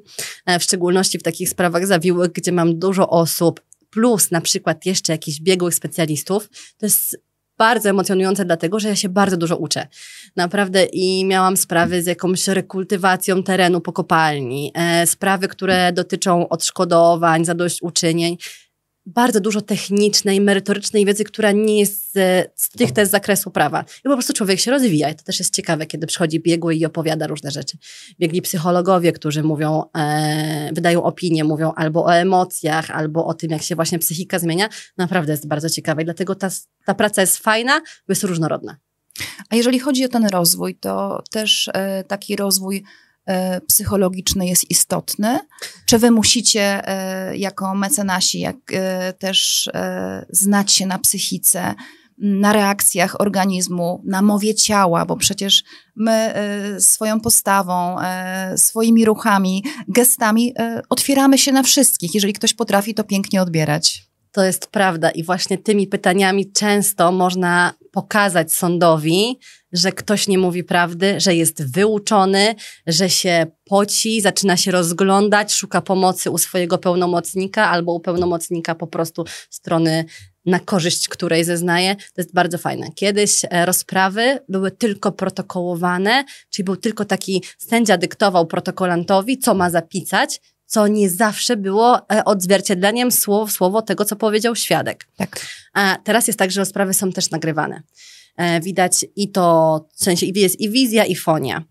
w 0.60 0.64
szczególności 0.64 1.20
w 1.20 1.24
takich 1.24 1.50
sprawach 1.50 1.88
zawiłych, 1.88 2.32
gdzie 2.32 2.52
mam 2.52 2.80
dużo 2.80 3.10
osób, 3.10 3.62
plus 3.90 4.32
na 4.32 4.42
przykład 4.42 4.86
jeszcze 4.86 5.14
jakichś 5.14 5.40
biegłych 5.40 5.76
specjalistów. 5.76 6.50
To 6.78 6.86
jest 6.86 7.18
bardzo 7.58 7.90
emocjonujące, 7.90 8.46
dlatego 8.46 8.80
że 8.80 8.90
ja 8.90 8.96
się 8.96 9.10
bardzo 9.10 9.38
dużo 9.38 9.58
uczę. 9.58 9.88
Naprawdę 10.36 10.86
i 10.86 11.26
miałam 11.26 11.58
sprawy 11.58 12.04
z 12.04 12.06
jakąś 12.06 12.48
rekultywacją 12.48 13.44
terenu 13.44 13.82
po 13.82 13.94
kopalni, 13.94 14.72
e, 14.74 15.08
sprawy, 15.08 15.48
które 15.48 15.94
dotyczą 15.94 16.50
odszkodowań, 16.50 17.46
zadośćuczynień 17.46 18.38
bardzo 19.08 19.40
dużo 19.40 19.62
technicznej, 19.62 20.42
merytorycznej 20.42 21.06
wiedzy, 21.06 21.24
która 21.24 21.52
nie 21.52 21.80
jest 21.80 22.16
stricte 22.56 23.06
z 23.06 23.10
zakresu 23.10 23.52
prawa. 23.52 23.86
I 24.00 24.04
po 24.04 24.14
prostu 24.14 24.34
człowiek 24.34 24.60
się 24.60 24.72
rozwija 24.72 25.10
i 25.10 25.16
to 25.16 25.24
też 25.24 25.40
jest 25.40 25.56
ciekawe, 25.56 25.86
kiedy 25.86 26.08
przychodzi 26.08 26.40
biegły 26.40 26.76
i 26.76 26.86
opowiada 26.86 27.28
różne 27.28 27.52
rzeczy. 27.52 27.78
Biegli 28.20 28.42
psychologowie, 28.42 29.12
którzy 29.12 29.44
mówią, 29.44 29.84
e, 29.98 30.70
wydają 30.74 31.04
opinie, 31.04 31.44
mówią 31.44 31.72
albo 31.76 32.06
o 32.06 32.16
emocjach, 32.16 32.92
albo 32.92 33.26
o 33.26 33.34
tym, 33.34 33.52
jak 33.52 33.62
się 33.62 33.76
właśnie 33.76 34.00
psychika 34.00 34.40
zmienia. 34.40 34.70
Naprawdę 34.98 35.32
jest 35.32 35.48
bardzo 35.48 35.70
ciekawe 35.70 36.02
i 36.02 36.06
dlatego 36.06 36.36
ta, 36.36 36.50
ta 36.86 36.94
praca 36.94 37.22
jest 37.22 37.38
fajna, 37.38 37.80
bo 37.80 38.12
jest 38.12 38.24
różnorodna. 38.24 38.78
A 39.50 39.56
jeżeli 39.56 39.80
chodzi 39.80 40.06
o 40.06 40.10
ten 40.10 40.26
rozwój, 40.26 40.76
to 40.76 41.24
też 41.32 41.70
e, 41.74 42.04
taki 42.04 42.36
rozwój 42.36 42.84
psychologiczny 43.68 44.48
jest 44.48 44.72
istotny? 44.72 45.40
Czy 45.86 46.00
wy 46.00 46.12
musicie 46.12 46.88
e, 46.88 47.38
jako 47.38 47.76
mecenasi 47.76 48.40
jak, 48.40 48.56
e, 48.74 49.14
też 49.14 49.70
znać 50.30 50.72
się 50.72 50.86
na 50.86 51.00
psychice, 51.00 51.76
na 52.18 52.54
reakcjach 52.54 53.22
organizmu, 53.22 54.02
na 54.06 54.22
mowie 54.22 54.56
ciała, 54.56 55.06
bo 55.06 55.18
przecież 55.18 55.64
my 55.96 56.34
swoją 56.80 57.20
postawą, 57.20 57.98
swoimi 58.56 59.06
ruchami, 59.06 59.64
gestami 59.88 60.54
otwieramy 60.90 61.38
się 61.38 61.52
na 61.52 61.64
wszystkich. 61.64 62.16
Jeżeli 62.16 62.34
ktoś 62.34 62.54
potrafi 62.54 62.94
to 62.94 63.04
pięknie 63.04 63.42
odbierać. 63.42 64.07
To 64.38 64.44
jest 64.44 64.68
prawda 64.68 65.10
i 65.10 65.24
właśnie 65.24 65.58
tymi 65.58 65.88
pytaniami 65.88 66.52
często 66.52 67.12
można 67.12 67.74
pokazać 67.92 68.54
sądowi, 68.54 69.40
że 69.74 69.92
ktoś 69.92 70.28
nie 70.28 70.38
mówi 70.38 70.64
prawdy, 70.64 71.20
że 71.20 71.36
jest 71.36 71.72
wyuczony, 71.74 72.56
że 72.88 73.10
się 73.10 73.48
poci, 73.66 74.22
zaczyna 74.22 74.58
się 74.58 74.72
rozglądać, 74.72 75.54
szuka 75.54 75.82
pomocy 75.82 76.32
u 76.32 76.38
swojego 76.38 76.78
pełnomocnika 76.78 77.70
albo 77.70 77.94
u 77.94 78.00
pełnomocnika 78.00 78.76
po 78.76 78.88
prostu 78.88 79.26
strony 79.50 80.06
na 80.46 80.60
korzyść 80.60 81.08
której 81.08 81.44
zeznaje. 81.44 81.96
To 81.96 82.22
jest 82.22 82.34
bardzo 82.34 82.58
fajne. 82.58 82.88
Kiedyś 82.96 83.46
e, 83.50 83.66
rozprawy 83.66 84.40
były 84.50 84.72
tylko 84.72 85.12
protokołowane, 85.12 86.24
czyli 86.50 86.64
był 86.64 86.76
tylko 86.76 87.06
taki 87.06 87.44
sędzia 87.58 87.98
dyktował 87.98 88.46
protokolantowi, 88.46 89.38
co 89.38 89.54
ma 89.54 89.70
zapisać, 89.70 90.42
co 90.68 90.88
nie 90.88 91.10
zawsze 91.10 91.58
było 91.58 92.10
e, 92.12 92.26
odzwierciedleniem 92.26 93.12
słowo 93.12 93.46
w 93.46 93.52
słowo 93.52 93.82
tego, 93.82 94.06
co 94.06 94.16
powiedział 94.16 94.56
świadek. 94.56 95.08
Tak. 95.18 95.46
A 95.74 95.98
teraz 96.04 96.28
jest 96.28 96.40
tak, 96.40 96.52
że 96.52 96.62
rozprawy 96.62 96.94
są 96.94 97.12
też 97.12 97.32
nagrywane. 97.32 97.84
E, 98.38 98.62
widać 98.62 99.06
i 99.16 99.32
to, 99.32 99.86
w 99.96 100.04
sensie 100.04 100.26
jest 100.36 100.60
i 100.60 100.70
wizja, 100.70 101.06
i 101.06 101.16
fonia. 101.16 101.64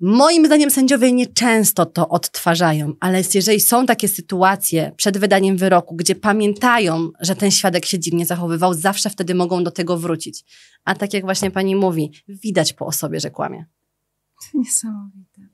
Moim 0.00 0.46
zdaniem 0.46 0.70
sędziowie 0.70 1.12
nieczęsto 1.12 1.86
to 1.86 2.08
odtwarzają, 2.08 2.92
ale 3.00 3.22
jeżeli 3.34 3.60
są 3.60 3.86
takie 3.86 4.08
sytuacje 4.08 4.92
przed 4.96 5.18
wydaniem 5.18 5.56
wyroku, 5.56 5.96
gdzie 5.96 6.14
pamiętają, 6.14 7.10
że 7.20 7.36
ten 7.36 7.50
świadek 7.50 7.86
się 7.86 7.98
dziwnie 7.98 8.26
zachowywał, 8.26 8.74
zawsze 8.74 9.10
wtedy 9.10 9.34
mogą 9.34 9.64
do 9.64 9.70
tego 9.70 9.96
wrócić. 9.96 10.44
A 10.84 10.94
tak 10.94 11.14
jak 11.14 11.24
właśnie 11.24 11.50
pani 11.50 11.76
mówi, 11.76 12.12
widać 12.28 12.72
po 12.72 12.86
osobie, 12.86 13.20
że 13.20 13.30
kłamie. 13.30 13.66
Niesamowite. 14.54 15.47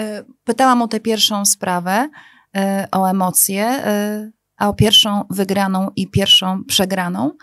E, 0.00 0.24
pytałam 0.44 0.82
o 0.82 0.88
tę 0.88 1.00
pierwszą 1.00 1.44
sprawę, 1.44 2.08
e, 2.56 2.88
o 2.92 3.10
emocje, 3.10 3.64
e, 3.64 4.30
a 4.56 4.68
o 4.68 4.74
pierwszą 4.74 5.24
wygraną 5.30 5.90
i 5.96 6.08
pierwszą 6.08 6.64
przegraną. 6.64 7.36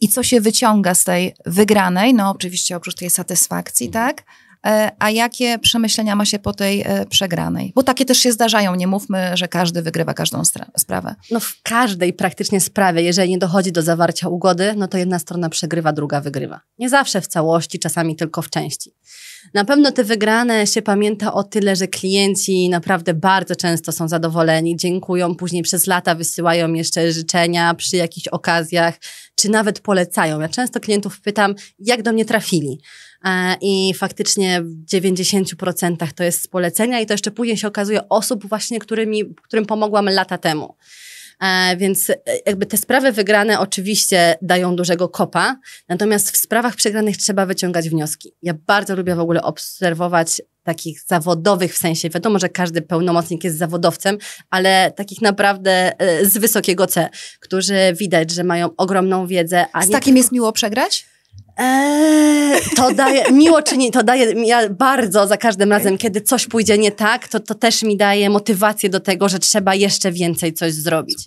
I 0.00 0.08
co 0.08 0.22
się 0.22 0.40
wyciąga 0.40 0.94
z 0.94 1.04
tej 1.04 1.34
wygranej? 1.46 2.14
No, 2.14 2.30
oczywiście 2.30 2.76
oprócz 2.76 2.94
tej 2.94 3.10
satysfakcji, 3.10 3.86
mhm. 3.86 4.06
tak? 4.06 4.24
A 4.98 5.10
jakie 5.10 5.58
przemyślenia 5.58 6.16
ma 6.16 6.24
się 6.24 6.38
po 6.38 6.52
tej 6.52 6.84
przegranej? 7.08 7.72
Bo 7.74 7.82
takie 7.82 8.04
też 8.04 8.18
się 8.18 8.32
zdarzają. 8.32 8.74
Nie 8.74 8.86
mówmy, 8.86 9.30
że 9.34 9.48
każdy 9.48 9.82
wygrywa 9.82 10.14
każdą 10.14 10.42
sprawę. 10.76 11.14
No 11.30 11.40
w 11.40 11.62
każdej 11.62 12.12
praktycznie 12.12 12.60
sprawie, 12.60 13.02
jeżeli 13.02 13.30
nie 13.30 13.38
dochodzi 13.38 13.72
do 13.72 13.82
zawarcia 13.82 14.28
ugody, 14.28 14.74
no 14.76 14.88
to 14.88 14.98
jedna 14.98 15.18
strona 15.18 15.48
przegrywa, 15.48 15.92
druga 15.92 16.20
wygrywa. 16.20 16.60
Nie 16.78 16.88
zawsze 16.88 17.20
w 17.20 17.26
całości, 17.26 17.78
czasami 17.78 18.16
tylko 18.16 18.42
w 18.42 18.50
części. 18.50 18.94
Na 19.54 19.64
pewno 19.64 19.92
te 19.92 20.04
wygrane 20.04 20.66
się 20.66 20.82
pamięta 20.82 21.32
o 21.32 21.44
tyle, 21.44 21.76
że 21.76 21.88
klienci 21.88 22.68
naprawdę 22.68 23.14
bardzo 23.14 23.56
często 23.56 23.92
są 23.92 24.08
zadowoleni, 24.08 24.76
dziękują, 24.76 25.34
później 25.34 25.62
przez 25.62 25.86
lata 25.86 26.14
wysyłają 26.14 26.72
jeszcze 26.72 27.12
życzenia 27.12 27.74
przy 27.74 27.96
jakichś 27.96 28.28
okazjach, 28.28 28.94
czy 29.34 29.48
nawet 29.48 29.80
polecają. 29.80 30.40
Ja 30.40 30.48
często 30.48 30.80
klientów 30.80 31.20
pytam, 31.20 31.54
jak 31.78 32.02
do 32.02 32.12
mnie 32.12 32.24
trafili. 32.24 32.80
E, 33.24 33.56
I 33.60 33.94
faktycznie 33.94 34.62
w 34.62 34.84
90% 34.84 36.12
to 36.14 36.24
jest 36.24 36.42
z 36.42 36.46
polecenia, 36.46 37.00
i 37.00 37.06
to 37.06 37.14
jeszcze 37.14 37.30
później 37.30 37.56
się 37.56 37.68
okazuje 37.68 38.08
osób, 38.08 38.48
właśnie 38.48 38.78
którymi, 38.78 39.34
którym 39.34 39.66
pomogłam 39.66 40.08
lata 40.08 40.38
temu. 40.38 40.76
E, 41.40 41.76
więc 41.76 42.10
e, 42.10 42.16
jakby 42.46 42.66
te 42.66 42.76
sprawy 42.76 43.12
wygrane 43.12 43.60
oczywiście 43.60 44.34
dają 44.42 44.76
dużego 44.76 45.08
kopa, 45.08 45.56
natomiast 45.88 46.30
w 46.30 46.36
sprawach 46.36 46.76
przegranych 46.76 47.16
trzeba 47.16 47.46
wyciągać 47.46 47.88
wnioski. 47.88 48.32
Ja 48.42 48.54
bardzo 48.66 48.96
lubię 48.96 49.14
w 49.14 49.20
ogóle 49.20 49.42
obserwować 49.42 50.42
takich 50.62 51.00
zawodowych 51.06 51.74
w 51.74 51.78
sensie, 51.78 52.10
wiadomo, 52.10 52.38
że 52.38 52.48
każdy 52.48 52.82
pełnomocnik 52.82 53.44
jest 53.44 53.58
zawodowcem, 53.58 54.18
ale 54.50 54.92
takich 54.96 55.22
naprawdę 55.22 55.92
z 56.22 56.38
wysokiego 56.38 56.86
C, 56.86 57.08
którzy 57.40 57.74
widać, 57.98 58.30
że 58.30 58.44
mają 58.44 58.76
ogromną 58.76 59.26
wiedzę. 59.26 59.66
A 59.72 59.82
z 59.82 59.90
takim 59.90 60.04
tylko... 60.04 60.18
jest 60.18 60.32
miło 60.32 60.52
przegrać? 60.52 61.09
Eee, 61.60 62.60
to 62.76 62.94
daje, 62.94 63.32
miło 63.32 63.62
czy 63.62 63.76
nie, 63.76 63.90
to 63.90 64.02
daje, 64.02 64.46
ja 64.46 64.68
bardzo 64.68 65.26
za 65.26 65.36
każdym 65.36 65.72
razem, 65.72 65.98
kiedy 65.98 66.20
coś 66.20 66.46
pójdzie 66.46 66.78
nie 66.78 66.92
tak, 66.92 67.28
to, 67.28 67.40
to 67.40 67.54
też 67.54 67.82
mi 67.82 67.96
daje 67.96 68.30
motywację 68.30 68.88
do 68.90 69.00
tego, 69.00 69.28
że 69.28 69.38
trzeba 69.38 69.74
jeszcze 69.74 70.12
więcej 70.12 70.52
coś 70.52 70.72
zrobić. 70.72 71.18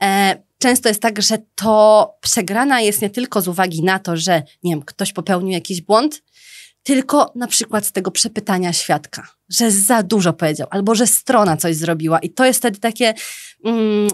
Eee, 0.00 0.34
często 0.58 0.88
jest 0.88 1.02
tak, 1.02 1.22
że 1.22 1.38
to 1.54 2.14
przegrana 2.20 2.80
jest 2.80 3.02
nie 3.02 3.10
tylko 3.10 3.40
z 3.40 3.48
uwagi 3.48 3.82
na 3.82 3.98
to, 3.98 4.16
że 4.16 4.42
nie 4.62 4.72
wiem, 4.72 4.82
ktoś 4.82 5.12
popełnił 5.12 5.52
jakiś 5.52 5.80
błąd, 5.80 6.22
tylko 6.82 7.32
na 7.34 7.46
przykład 7.46 7.86
z 7.86 7.92
tego 7.92 8.10
przepytania 8.10 8.72
świadka, 8.72 9.28
że 9.48 9.70
za 9.70 10.02
dużo 10.02 10.32
powiedział, 10.32 10.68
albo 10.70 10.94
że 10.94 11.06
strona 11.06 11.56
coś 11.56 11.76
zrobiła. 11.76 12.18
I 12.18 12.30
to 12.30 12.44
jest 12.44 12.58
wtedy 12.58 12.78
takie, 12.78 13.14
mm, 13.64 14.08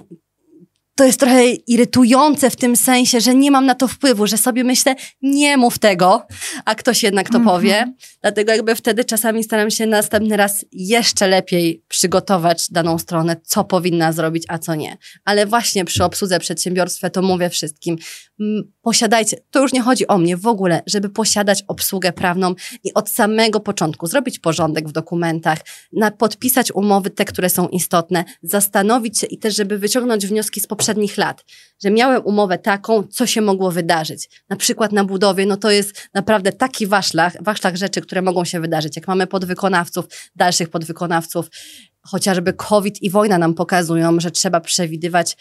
to 0.94 1.04
jest 1.04 1.20
trochę 1.20 1.50
irytujące 1.52 2.50
w 2.50 2.56
tym 2.56 2.76
sensie, 2.76 3.20
że 3.20 3.34
nie 3.34 3.50
mam 3.50 3.66
na 3.66 3.74
to 3.74 3.88
wpływu, 3.88 4.26
że 4.26 4.38
sobie 4.38 4.64
myślę, 4.64 4.94
nie 5.22 5.56
mów 5.56 5.78
tego, 5.78 6.26
a 6.64 6.74
ktoś 6.74 7.02
jednak 7.02 7.28
to 7.28 7.36
mm 7.36 7.48
-hmm. 7.48 7.50
powie. 7.50 7.92
Dlatego 8.22 8.52
jakby 8.52 8.74
wtedy 8.74 9.04
czasami 9.04 9.44
staram 9.44 9.70
się 9.70 9.86
następny 9.86 10.36
raz 10.36 10.64
jeszcze 10.72 11.28
lepiej 11.28 11.84
przygotować 11.88 12.70
daną 12.70 12.98
stronę, 12.98 13.36
co 13.44 13.64
powinna 13.64 14.12
zrobić, 14.12 14.44
a 14.48 14.58
co 14.58 14.74
nie. 14.74 14.96
Ale 15.24 15.46
właśnie 15.46 15.84
przy 15.84 16.04
obsłudze 16.04 16.38
przedsiębiorstwa 16.38 17.10
to 17.10 17.22
mówię 17.22 17.50
wszystkim, 17.50 17.96
posiadajcie, 18.82 19.36
to 19.50 19.62
już 19.62 19.72
nie 19.72 19.82
chodzi 19.82 20.06
o 20.06 20.18
mnie 20.18 20.36
w 20.36 20.46
ogóle, 20.46 20.82
żeby 20.86 21.08
posiadać 21.08 21.64
obsługę 21.68 22.12
prawną 22.12 22.54
i 22.84 22.94
od 22.94 23.08
samego 23.08 23.60
początku 23.60 24.06
zrobić 24.06 24.38
porządek 24.38 24.88
w 24.88 24.92
dokumentach, 24.92 25.58
na, 25.92 26.10
podpisać 26.10 26.72
umowy, 26.72 27.10
te, 27.10 27.24
które 27.24 27.50
są 27.50 27.68
istotne, 27.68 28.24
zastanowić 28.42 29.18
się 29.18 29.26
i 29.26 29.38
też, 29.38 29.56
żeby 29.56 29.78
wyciągnąć 29.78 30.26
wnioski 30.26 30.60
z 30.60 30.66
poprzednich 30.66 31.16
lat, 31.16 31.44
że 31.84 31.90
miałem 31.90 32.22
umowę 32.24 32.58
taką, 32.58 33.02
co 33.02 33.26
się 33.26 33.40
mogło 33.40 33.70
wydarzyć. 33.70 34.28
Na 34.48 34.56
przykład 34.56 34.92
na 34.92 35.04
budowie, 35.04 35.46
no 35.46 35.56
to 35.56 35.70
jest 35.70 36.08
naprawdę 36.14 36.52
taki 36.52 36.86
waszlach, 36.86 37.42
waszlach 37.42 37.76
rzeczy, 37.76 38.00
które 38.00 38.22
mogą 38.22 38.44
się 38.44 38.60
wydarzyć. 38.60 38.96
Jak 38.96 39.08
mamy 39.08 39.26
podwykonawców, 39.26 40.04
dalszych 40.36 40.68
podwykonawców, 40.68 41.46
chociażby 42.02 42.52
COVID 42.52 43.02
i 43.02 43.10
wojna 43.10 43.38
nam 43.38 43.54
pokazują, 43.54 44.20
że 44.20 44.30
trzeba 44.30 44.60
przewidywać 44.60 45.36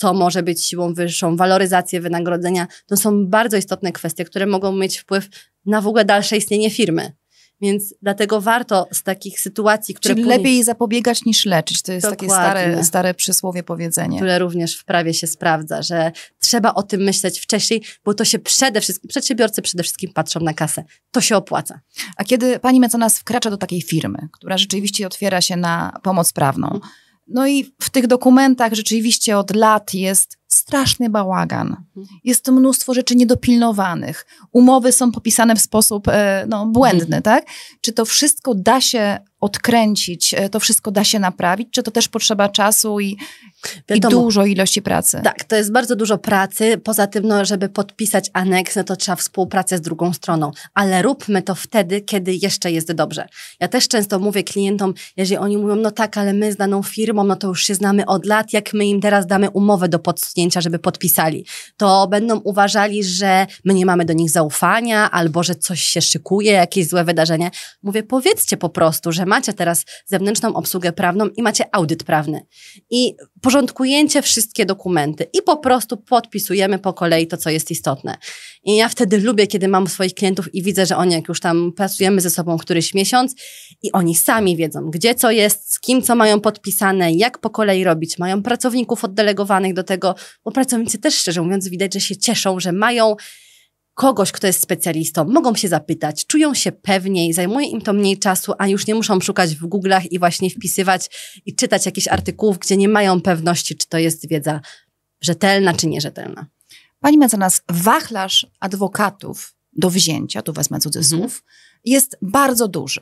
co 0.00 0.14
może 0.14 0.42
być 0.42 0.64
siłą 0.64 0.94
wyższą, 0.94 1.36
waloryzację 1.36 2.00
wynagrodzenia, 2.00 2.66
to 2.86 2.96
są 2.96 3.26
bardzo 3.26 3.56
istotne 3.56 3.92
kwestie, 3.92 4.24
które 4.24 4.46
mogą 4.46 4.72
mieć 4.72 4.98
wpływ 4.98 5.28
na 5.66 5.80
w 5.80 5.86
ogóle 5.86 6.04
dalsze 6.04 6.36
istnienie 6.36 6.70
firmy. 6.70 7.12
Więc 7.60 7.94
dlatego 8.02 8.40
warto 8.40 8.86
z 8.92 9.02
takich 9.02 9.40
sytuacji, 9.40 9.94
które. 9.94 10.14
Czyli 10.14 10.24
później... 10.24 10.38
lepiej 10.38 10.64
zapobiegać 10.64 11.24
niż 11.24 11.44
leczyć. 11.44 11.82
To 11.82 11.92
jest 11.92 12.06
Dokładnie. 12.06 12.28
takie 12.28 12.40
stare, 12.40 12.84
stare 12.84 13.14
przysłowie, 13.14 13.62
powiedzenie. 13.62 14.16
Które 14.16 14.38
również 14.38 14.78
w 14.78 14.84
prawie 14.84 15.14
się 15.14 15.26
sprawdza, 15.26 15.82
że 15.82 16.12
trzeba 16.38 16.74
o 16.74 16.82
tym 16.82 17.00
myśleć 17.00 17.40
wcześniej, 17.40 17.82
bo 18.04 18.14
to 18.14 18.24
się 18.24 18.38
przede 18.38 18.80
wszystkim, 18.80 19.08
przedsiębiorcy 19.08 19.62
przede 19.62 19.82
wszystkim 19.82 20.12
patrzą 20.12 20.40
na 20.40 20.54
kasę. 20.54 20.84
To 21.10 21.20
się 21.20 21.36
opłaca. 21.36 21.80
A 22.16 22.24
kiedy 22.24 22.58
pani 22.58 22.80
mecenas 22.80 23.18
wkracza 23.18 23.50
do 23.50 23.56
takiej 23.56 23.82
firmy, 23.82 24.28
która 24.32 24.58
rzeczywiście 24.58 25.06
otwiera 25.06 25.40
się 25.40 25.56
na 25.56 26.00
pomoc 26.02 26.32
prawną, 26.32 26.66
mhm 26.66 26.90
no 27.30 27.46
i 27.46 27.72
w 27.80 27.90
tych 27.90 28.06
dokumentach 28.06 28.72
rzeczywiście 28.72 29.38
od 29.38 29.56
lat 29.56 29.94
jest 29.94 30.38
straszny 30.48 31.10
bałagan. 31.10 31.76
Jest 32.24 32.44
to 32.44 32.52
mnóstwo 32.52 32.94
rzeczy 32.94 33.16
niedopilnowanych. 33.16 34.26
Umowy 34.52 34.92
są 34.92 35.12
popisane 35.12 35.56
w 35.56 35.60
sposób 35.60 36.08
e, 36.08 36.46
no, 36.48 36.66
błędny, 36.66 37.16
mhm. 37.16 37.22
tak? 37.22 37.46
Czy 37.80 37.92
to 37.92 38.04
wszystko 38.04 38.54
da 38.54 38.80
się 38.80 39.18
odkręcić, 39.40 40.34
e, 40.34 40.48
to 40.48 40.60
wszystko 40.60 40.90
da 40.90 41.04
się 41.04 41.18
naprawić, 41.18 41.68
czy 41.70 41.82
to 41.82 41.90
też 41.90 42.08
potrzeba 42.08 42.48
czasu 42.48 43.00
i, 43.00 43.16
i 43.94 44.00
dużo 44.00 44.44
ilości 44.44 44.82
pracy? 44.82 45.20
Tak, 45.24 45.44
to 45.44 45.56
jest 45.56 45.72
bardzo 45.72 45.96
dużo 45.96 46.18
pracy. 46.18 46.78
Poza 46.84 47.06
tym, 47.06 47.26
no, 47.26 47.44
żeby 47.44 47.68
podpisać 47.68 48.30
aneks, 48.32 48.76
no 48.76 48.84
to 48.84 48.96
trzeba 48.96 49.16
współpracę 49.16 49.78
z 49.78 49.80
drugą 49.80 50.12
stroną. 50.12 50.50
Ale 50.74 51.02
róbmy 51.02 51.42
to 51.42 51.54
wtedy, 51.54 52.00
kiedy 52.00 52.34
jeszcze 52.34 52.72
jest 52.72 52.92
dobrze. 52.92 53.28
Ja 53.60 53.68
też 53.68 53.88
często 53.88 54.18
mówię 54.18 54.44
klientom, 54.44 54.94
jeżeli 55.16 55.36
oni 55.36 55.56
mówią, 55.56 55.76
no 55.76 55.90
tak, 55.90 56.18
ale 56.18 56.32
my 56.32 56.52
z 56.52 56.56
daną 56.56 56.82
firmą, 56.82 57.24
no 57.24 57.36
to 57.36 57.48
już 57.48 57.64
się 57.64 57.74
znamy 57.74 58.06
od 58.06 58.26
lat, 58.26 58.52
jak 58.52 58.72
my 58.72 58.86
im 58.86 59.00
teraz 59.00 59.26
damy 59.26 59.50
umowę 59.50 59.88
do 59.88 59.98
podsunięcia, 59.98 60.60
żeby 60.60 60.78
podpisali, 60.78 61.46
to 61.76 61.89
będą 62.10 62.40
uważali, 62.40 63.04
że 63.04 63.46
my 63.64 63.74
nie 63.74 63.86
mamy 63.86 64.04
do 64.04 64.12
nich 64.12 64.30
zaufania, 64.30 65.10
albo 65.10 65.42
że 65.42 65.54
coś 65.54 65.80
się 65.80 66.00
szykuje, 66.00 66.52
jakieś 66.52 66.88
złe 66.88 67.04
wydarzenie. 67.04 67.50
Mówię, 67.82 68.02
powiedzcie 68.02 68.56
po 68.56 68.68
prostu, 68.68 69.12
że 69.12 69.26
macie 69.26 69.52
teraz 69.52 69.84
zewnętrzną 70.06 70.54
obsługę 70.54 70.92
prawną 70.92 71.28
i 71.28 71.42
macie 71.42 71.64
audyt 71.72 72.04
prawny. 72.04 72.46
I 72.90 73.14
porządkujecie 73.42 74.22
wszystkie 74.22 74.66
dokumenty 74.66 75.26
i 75.32 75.42
po 75.42 75.56
prostu 75.56 75.96
podpisujemy 75.96 76.78
po 76.78 76.92
kolei 76.92 77.26
to, 77.26 77.36
co 77.36 77.50
jest 77.50 77.70
istotne. 77.70 78.16
I 78.64 78.76
ja 78.76 78.88
wtedy 78.88 79.18
lubię, 79.18 79.46
kiedy 79.46 79.68
mam 79.68 79.86
swoich 79.86 80.14
klientów 80.14 80.54
i 80.54 80.62
widzę, 80.62 80.86
że 80.86 80.96
oni 80.96 81.14
jak 81.14 81.28
już 81.28 81.40
tam 81.40 81.72
pracujemy 81.76 82.20
ze 82.20 82.30
sobą 82.30 82.58
któryś 82.58 82.94
miesiąc 82.94 83.34
i 83.82 83.92
oni 83.92 84.14
sami 84.14 84.56
wiedzą, 84.56 84.90
gdzie 84.90 85.14
co 85.14 85.30
jest, 85.30 85.72
z 85.72 85.80
kim 85.80 86.02
co 86.02 86.14
mają 86.14 86.40
podpisane, 86.40 87.12
jak 87.12 87.38
po 87.38 87.50
kolei 87.50 87.84
robić. 87.84 88.18
Mają 88.18 88.42
pracowników 88.42 89.04
oddelegowanych 89.04 89.74
do 89.74 89.84
tego, 89.84 90.14
bo 90.44 90.52
pracownicy 90.52 90.98
też 90.98 91.14
szczerze 91.14 91.42
mówiąc 91.42 91.68
widać, 91.80 91.94
że 91.94 92.00
się 92.00 92.16
cieszą, 92.16 92.60
że 92.60 92.72
mają 92.72 93.16
kogoś, 93.94 94.32
kto 94.32 94.46
jest 94.46 94.62
specjalistą, 94.62 95.24
mogą 95.24 95.54
się 95.54 95.68
zapytać, 95.68 96.26
czują 96.26 96.54
się 96.54 96.72
pewniej, 96.72 97.32
zajmuje 97.32 97.66
im 97.66 97.80
to 97.80 97.92
mniej 97.92 98.18
czasu, 98.18 98.52
a 98.58 98.68
już 98.68 98.86
nie 98.86 98.94
muszą 98.94 99.20
szukać 99.20 99.54
w 99.54 99.68
Google'ach 99.68 100.06
i 100.10 100.18
właśnie 100.18 100.50
wpisywać 100.50 101.10
i 101.46 101.54
czytać 101.54 101.86
jakichś 101.86 102.08
artykułów, 102.08 102.58
gdzie 102.58 102.76
nie 102.76 102.88
mają 102.88 103.20
pewności, 103.20 103.76
czy 103.76 103.88
to 103.88 103.98
jest 103.98 104.28
wiedza 104.28 104.60
rzetelna, 105.20 105.74
czy 105.74 105.86
nierzetelna. 105.86 106.46
Pani 107.00 107.18
mecenas, 107.18 107.62
wachlarz 107.68 108.46
adwokatów 108.60 109.54
do 109.72 109.90
wzięcia, 109.90 110.42
tu 110.42 110.52
wezmę 110.52 110.80
cudzysłów, 110.80 111.22
mhm. 111.22 111.42
jest 111.84 112.16
bardzo 112.22 112.68
duży. 112.68 113.00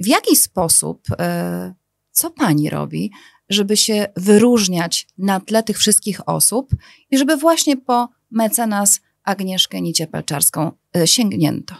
W 0.00 0.06
jaki 0.06 0.36
sposób, 0.36 1.00
e, 1.18 1.74
co 2.10 2.30
pani 2.30 2.70
robi, 2.70 3.10
żeby 3.48 3.76
się 3.76 4.06
wyróżniać 4.16 5.06
na 5.18 5.40
tle 5.40 5.62
tych 5.62 5.78
wszystkich 5.78 6.28
osób 6.28 6.70
i 7.10 7.18
żeby 7.18 7.36
właśnie 7.36 7.76
po 7.76 8.08
mecenas 8.30 9.00
Agnieszkę 9.24 9.80
Niciepelczarską 9.80 10.72
e, 10.96 11.06
sięgnięto? 11.06 11.74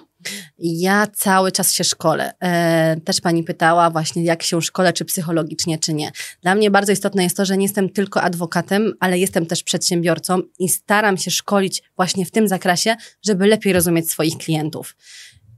Ja 0.59 1.07
cały 1.07 1.53
czas 1.53 1.73
się 1.73 1.85
szkolę. 1.85 2.33
E, 2.41 2.97
też 3.05 3.21
pani 3.21 3.45
pytała 3.45 3.91
właśnie, 3.91 4.25
jak 4.25 4.43
się 4.43 4.63
szkole, 4.63 4.93
czy 4.93 5.05
psychologicznie, 5.05 5.79
czy 5.79 5.95
nie. 5.95 6.13
Dla 6.43 6.55
mnie 6.55 6.71
bardzo 6.71 6.93
istotne 6.93 7.23
jest 7.25 7.37
to, 7.37 7.45
że 7.45 7.57
nie 7.57 7.65
jestem 7.65 7.89
tylko 7.89 8.23
adwokatem, 8.23 8.93
ale 9.01 9.19
jestem 9.19 9.47
też 9.47 9.63
przedsiębiorcą 9.63 10.43
i 10.59 10.69
staram 10.69 11.17
się 11.17 11.31
szkolić 11.31 11.83
właśnie 11.97 12.27
w 12.27 12.31
tym 12.31 12.49
zakresie, 12.49 12.97
żeby 13.23 13.47
lepiej 13.47 13.73
rozumieć 13.73 14.11
swoich 14.11 14.39
klientów. 14.39 14.97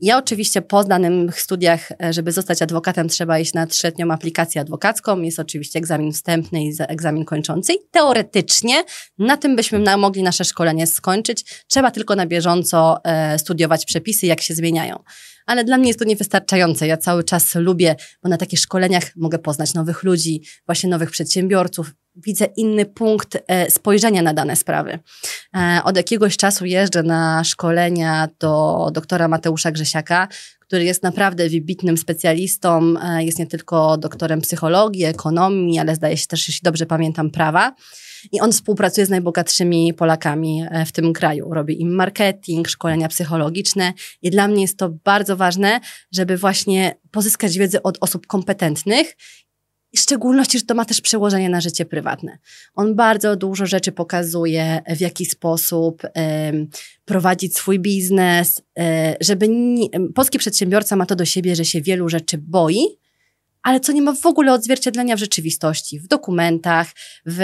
Ja 0.01 0.19
oczywiście 0.19 0.63
po 0.63 0.85
danych 0.85 1.41
studiach, 1.41 1.93
e, 2.03 2.13
żeby 2.13 2.33
zostać 2.33 2.63
adwokatem, 2.63 3.09
trzeba 3.09 3.39
iść 3.39 3.55
na 3.55 3.67
trzyletnią 3.67 4.11
aplikację 4.11 4.61
adwokacką. 4.61 5.21
Jest 5.23 5.39
oczywiście 5.39 5.79
egzamin 5.79 6.13
wstępny 6.13 6.65
i 6.65 6.73
egzamin 6.79 7.25
kończący. 7.25 7.73
I 7.73 7.79
teoretycznie 7.91 8.85
na 9.19 9.37
tym 9.37 9.57
byśmy 9.57 9.97
mogli 9.97 10.23
nasze 10.23 10.45
szkolenie 10.45 10.87
skończyć. 10.87 11.65
Trzeba 11.67 11.91
tylko 11.91 12.17
na 12.17 12.27
bieżąco 12.27 13.05
e, 13.05 13.39
studiować 13.39 13.85
przepisy, 13.85 14.27
jak 14.27 14.41
się 14.41 14.55
zmieniają 14.55 15.03
ale 15.47 15.65
dla 15.65 15.79
mnie 15.79 15.87
jest 15.87 15.99
to 15.99 16.05
niewystarczające. 16.05 16.87
Ja 16.87 16.97
cały 16.97 17.25
czas 17.25 17.55
lubię, 17.55 17.97
bo 18.23 18.29
na 18.29 18.37
takich 18.37 18.59
szkoleniach 18.59 19.17
mogę 19.17 19.39
poznać 19.39 19.75
nowych 19.75 20.03
ludzi, 20.03 20.43
właśnie 20.67 20.91
nowych 20.91 21.11
przedsiębiorców. 21.11 21.93
Widzę 22.17 22.45
inny 22.45 22.87
punkt 22.87 23.39
e, 23.49 23.71
spojrzenia 23.71 24.23
na 24.23 24.35
dane 24.35 24.57
sprawy. 24.57 24.99
E, 25.57 25.81
od 25.85 25.97
jakiegoś 25.97 26.37
czasu 26.37 26.65
jeżdżę 26.65 27.03
na 27.03 27.45
szkolenia 27.45 28.29
do 28.41 28.91
doktora 28.93 29.29
Mateusza 29.29 29.73
Grzesiaka, 29.73 30.29
który 30.61 30.85
jest 30.85 31.03
naprawdę 31.03 31.49
wybitnym 31.49 31.97
specjalistą. 31.97 32.95
E, 33.03 33.25
jest 33.25 33.39
nie 33.39 33.47
tylko 33.47 33.97
doktorem 33.97 34.41
psychologii, 34.41 35.05
ekonomii, 35.05 35.79
ale 35.79 35.95
zdaje 35.95 36.17
się 36.17 36.27
też, 36.27 36.49
jeśli 36.49 36.65
dobrze 36.65 36.87
pamiętam, 36.87 37.31
prawa. 37.31 37.75
I 38.33 38.41
on 38.41 38.53
współpracuje 38.53 39.07
z 39.07 39.11
najbogatszymi 39.11 39.95
Polakami 39.95 40.65
e, 40.71 40.87
w 40.87 40.93
tym 40.93 41.13
kraju. 41.13 41.55
Robi 41.55 41.81
im 41.81 41.95
marketing, 41.95 42.69
szkolenia 42.69 43.09
psychologiczne 43.09 43.93
i 44.23 44.31
dla 44.31 44.49
mnie 44.49 44.63
jest 44.63 44.79
to 44.79 44.89
bardzo 45.05 45.37
ważne, 45.37 45.81
żeby 46.13 46.37
właśnie 46.37 46.95
pozyskać 47.11 47.59
wiedzę 47.59 47.83
od 47.83 47.99
osób 48.01 48.27
kompetentnych 48.27 49.17
w 49.97 50.01
szczególności, 50.01 50.59
że 50.59 50.65
to 50.65 50.75
ma 50.75 50.85
też 50.85 51.01
przełożenie 51.01 51.49
na 51.49 51.61
życie 51.61 51.85
prywatne. 51.85 52.39
On 52.75 52.95
bardzo 52.95 53.37
dużo 53.37 53.67
rzeczy 53.67 53.93
pokazuje, 53.93 54.83
w 54.97 55.01
jaki 55.01 55.27
sposób 55.27 56.03
prowadzić 57.05 57.57
swój 57.57 57.79
biznes, 57.79 58.63
e, 58.79 59.17
żeby 59.21 59.49
nie, 59.49 59.89
polski 60.15 60.39
przedsiębiorca 60.39 60.97
ma 60.97 61.07
to 61.07 61.17
do 61.17 61.25
siebie, 61.25 61.57
że 61.57 61.65
się 61.65 61.81
wielu 61.81 62.09
rzeczy 62.09 62.39
boi, 62.39 62.87
ale 63.67 63.81
co 63.81 63.93
nie 63.93 64.03
ma 64.03 64.15
w 64.15 64.27
ogóle 64.27 64.53
odzwierciedlenia 64.53 65.17
w 65.17 65.19
rzeczywistości, 65.19 66.01
w 66.01 66.09
dokumentach, 66.09 66.87
w 67.27 67.41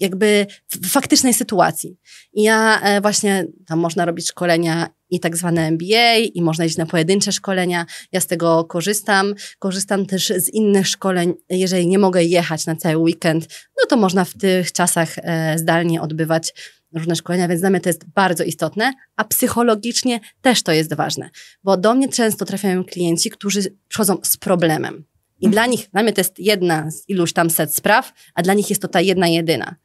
jakby 0.00 0.46
w 0.70 0.88
faktycznej 0.88 1.34
sytuacji. 1.34 1.96
I 2.32 2.42
ja 2.42 2.80
e, 2.80 3.00
właśnie, 3.00 3.46
tam 3.66 3.78
można 3.78 4.04
robić 4.04 4.28
szkolenia 4.28 4.88
i 5.10 5.20
tak 5.20 5.36
zwane 5.36 5.66
MBA, 5.66 6.16
i 6.34 6.42
można 6.42 6.64
iść 6.64 6.76
na 6.76 6.86
pojedyncze 6.86 7.32
szkolenia. 7.32 7.86
Ja 8.12 8.20
z 8.20 8.26
tego 8.26 8.64
korzystam. 8.64 9.34
Korzystam 9.58 10.06
też 10.06 10.32
z 10.36 10.48
innych 10.48 10.88
szkoleń. 10.88 11.34
Jeżeli 11.50 11.86
nie 11.86 11.98
mogę 11.98 12.24
jechać 12.24 12.66
na 12.66 12.76
cały 12.76 12.96
weekend, 12.96 13.48
no 13.82 13.86
to 13.88 13.96
można 13.96 14.24
w 14.24 14.34
tych 14.34 14.72
czasach 14.72 15.08
e, 15.16 15.58
zdalnie 15.58 16.02
odbywać 16.02 16.54
różne 16.94 17.16
szkolenia, 17.16 17.48
więc 17.48 17.60
dla 17.60 17.70
mnie 17.70 17.80
to 17.80 17.88
jest 17.88 18.04
bardzo 18.04 18.44
istotne, 18.44 18.92
a 19.16 19.24
psychologicznie 19.24 20.20
też 20.42 20.62
to 20.62 20.72
jest 20.72 20.94
ważne, 20.94 21.30
bo 21.64 21.76
do 21.76 21.94
mnie 21.94 22.08
często 22.08 22.44
trafiają 22.44 22.84
klienci, 22.84 23.30
którzy 23.30 23.60
przychodzą 23.88 24.16
z 24.22 24.36
problemem. 24.36 25.04
I 25.40 25.48
dla 25.48 25.66
nich, 25.66 25.88
dla 25.92 26.02
mnie 26.02 26.12
to 26.12 26.20
jest 26.20 26.38
jedna 26.38 26.90
z 26.90 27.08
iluś 27.08 27.32
tam 27.32 27.50
set 27.50 27.74
spraw, 27.74 28.12
a 28.34 28.42
dla 28.42 28.54
nich 28.54 28.70
jest 28.70 28.82
to 28.82 28.88
ta 28.88 29.00
jedna 29.00 29.28
jedyna. 29.28 29.76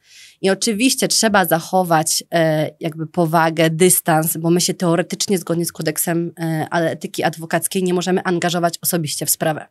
I 0.45 0.49
oczywiście 0.49 1.08
trzeba 1.08 1.45
zachować 1.45 2.23
e, 2.34 2.69
jakby 2.79 3.08
powagę, 3.08 3.69
dystans, 3.69 4.38
bo 4.38 4.49
my 4.49 4.62
się 4.62 4.73
teoretycznie 4.73 5.38
zgodnie 5.38 5.65
z 5.65 5.71
kodeksem 5.71 6.31
e, 6.39 6.67
etyki 6.71 7.23
adwokackiej 7.23 7.84
nie 7.84 7.93
możemy 7.93 8.23
angażować 8.23 8.79
osobiście 8.81 9.25
w 9.25 9.29
sprawę. 9.29 9.67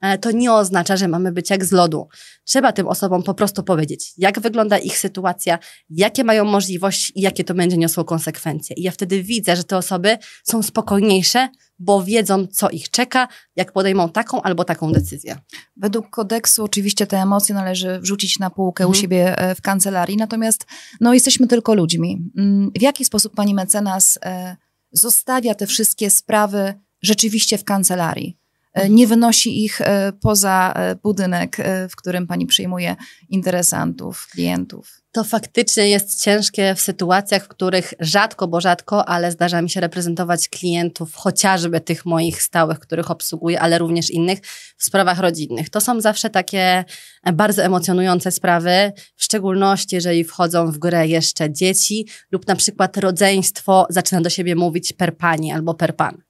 Ale 0.00 0.18
to 0.18 0.30
nie 0.30 0.52
oznacza, 0.52 0.96
że 0.96 1.08
mamy 1.08 1.32
być 1.32 1.50
jak 1.50 1.64
z 1.64 1.72
lodu. 1.72 2.08
Trzeba 2.44 2.72
tym 2.72 2.88
osobom 2.88 3.22
po 3.22 3.34
prostu 3.34 3.62
powiedzieć, 3.62 4.12
jak 4.18 4.40
wygląda 4.40 4.78
ich 4.78 4.98
sytuacja, 4.98 5.58
jakie 5.90 6.24
mają 6.24 6.44
możliwości 6.44 7.12
i 7.18 7.22
jakie 7.22 7.44
to 7.44 7.54
będzie 7.54 7.76
niosło 7.76 8.04
konsekwencje. 8.04 8.76
I 8.76 8.82
ja 8.82 8.90
wtedy 8.90 9.22
widzę, 9.22 9.56
że 9.56 9.64
te 9.64 9.76
osoby 9.76 10.18
są 10.44 10.62
spokojniejsze, 10.62 11.48
bo 11.78 12.02
wiedzą, 12.02 12.46
co 12.46 12.70
ich 12.70 12.90
czeka, 12.90 13.28
jak 13.56 13.72
podejmą 13.72 14.08
taką 14.08 14.42
albo 14.42 14.64
taką 14.64 14.92
decyzję. 14.92 15.36
Według 15.76 16.10
kodeksu 16.10 16.64
oczywiście 16.64 17.06
te 17.06 17.18
emocje 17.18 17.54
należy 17.54 18.00
wrzucić 18.00 18.38
na 18.38 18.50
półkę 18.50 18.84
mhm. 18.84 18.90
u 18.90 19.02
siebie 19.02 19.38
e, 19.38 19.54
w 19.54 19.62
kancelarii, 19.62 20.16
natomiast 20.16 20.66
no, 21.00 21.14
jesteśmy 21.14 21.46
tylko 21.46 21.74
ludźmi. 21.74 22.30
Mm, 22.36 22.70
w 22.78 22.82
jaki 22.82 23.04
sposób 23.04 23.34
pani 23.34 23.54
mecenas 23.54 24.18
e, 24.24 24.56
zostawia 24.92 25.54
te 25.54 25.66
wszystkie 25.66 26.10
sprawy 26.10 26.74
rzeczywiście 27.02 27.58
w 27.58 27.64
kancelarii? 27.64 28.38
E, 28.74 28.88
nie 28.88 29.06
wynosi 29.06 29.64
ich 29.64 29.80
poza 30.20 30.74
budynek, 31.02 31.56
w 31.90 31.96
którym 31.96 32.26
pani 32.26 32.46
przyjmuje 32.46 32.96
interesantów, 33.28 34.28
klientów. 34.30 35.02
To 35.12 35.24
faktycznie 35.24 35.88
jest 35.88 36.22
ciężkie 36.22 36.74
w 36.74 36.80
sytuacjach, 36.80 37.44
w 37.44 37.48
których 37.48 37.94
rzadko, 38.00 38.48
bo 38.48 38.60
rzadko, 38.60 39.08
ale 39.08 39.32
zdarza 39.32 39.62
mi 39.62 39.70
się 39.70 39.80
reprezentować 39.80 40.48
klientów, 40.48 41.14
chociażby 41.14 41.80
tych 41.80 42.06
moich 42.06 42.42
stałych, 42.42 42.78
których 42.78 43.10
obsługuję, 43.10 43.60
ale 43.60 43.78
również 43.78 44.10
innych 44.10 44.38
w 44.76 44.84
sprawach 44.84 45.18
rodzinnych. 45.18 45.70
To 45.70 45.80
są 45.80 46.00
zawsze 46.00 46.30
takie 46.30 46.84
bardzo 47.32 47.62
emocjonujące 47.64 48.30
sprawy, 48.30 48.92
w 49.16 49.24
szczególności 49.24 49.94
jeżeli 49.94 50.24
wchodzą 50.24 50.72
w 50.72 50.78
grę 50.78 51.06
jeszcze 51.06 51.52
dzieci 51.52 52.06
lub 52.30 52.46
na 52.46 52.56
przykład 52.56 52.96
rodzeństwo 52.96 53.86
zaczyna 53.90 54.20
do 54.20 54.30
siebie 54.30 54.56
mówić 54.56 54.92
per 54.92 55.16
pani 55.16 55.52
albo 55.52 55.74
per 55.74 55.96
pan. 55.96 56.22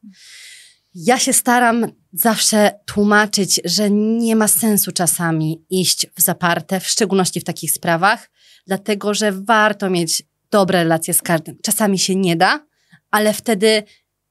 Ja 0.95 1.19
się 1.19 1.33
staram 1.33 1.87
zawsze 2.13 2.81
tłumaczyć, 2.87 3.61
że 3.65 3.91
nie 3.91 4.37
ma 4.37 4.49
sensu 4.49 4.93
czasami 4.93 5.65
iść 5.71 6.07
w 6.17 6.23
zaparte, 6.23 6.81
w 6.81 6.87
szczególności 6.87 7.41
w 7.41 7.45
takich 7.45 7.73
sprawach, 7.73 8.31
dlatego 8.69 9.15
że 9.15 9.33
warto 9.33 9.91
mieć 9.91 10.23
dobre 10.51 10.83
relacje 10.83 11.15
z 11.15 11.23
każdym. 11.23 11.59
Czasami 11.63 11.99
się 11.99 12.17
nie 12.17 12.37
da, 12.37 12.67
ale 13.11 13.33
wtedy 13.33 13.83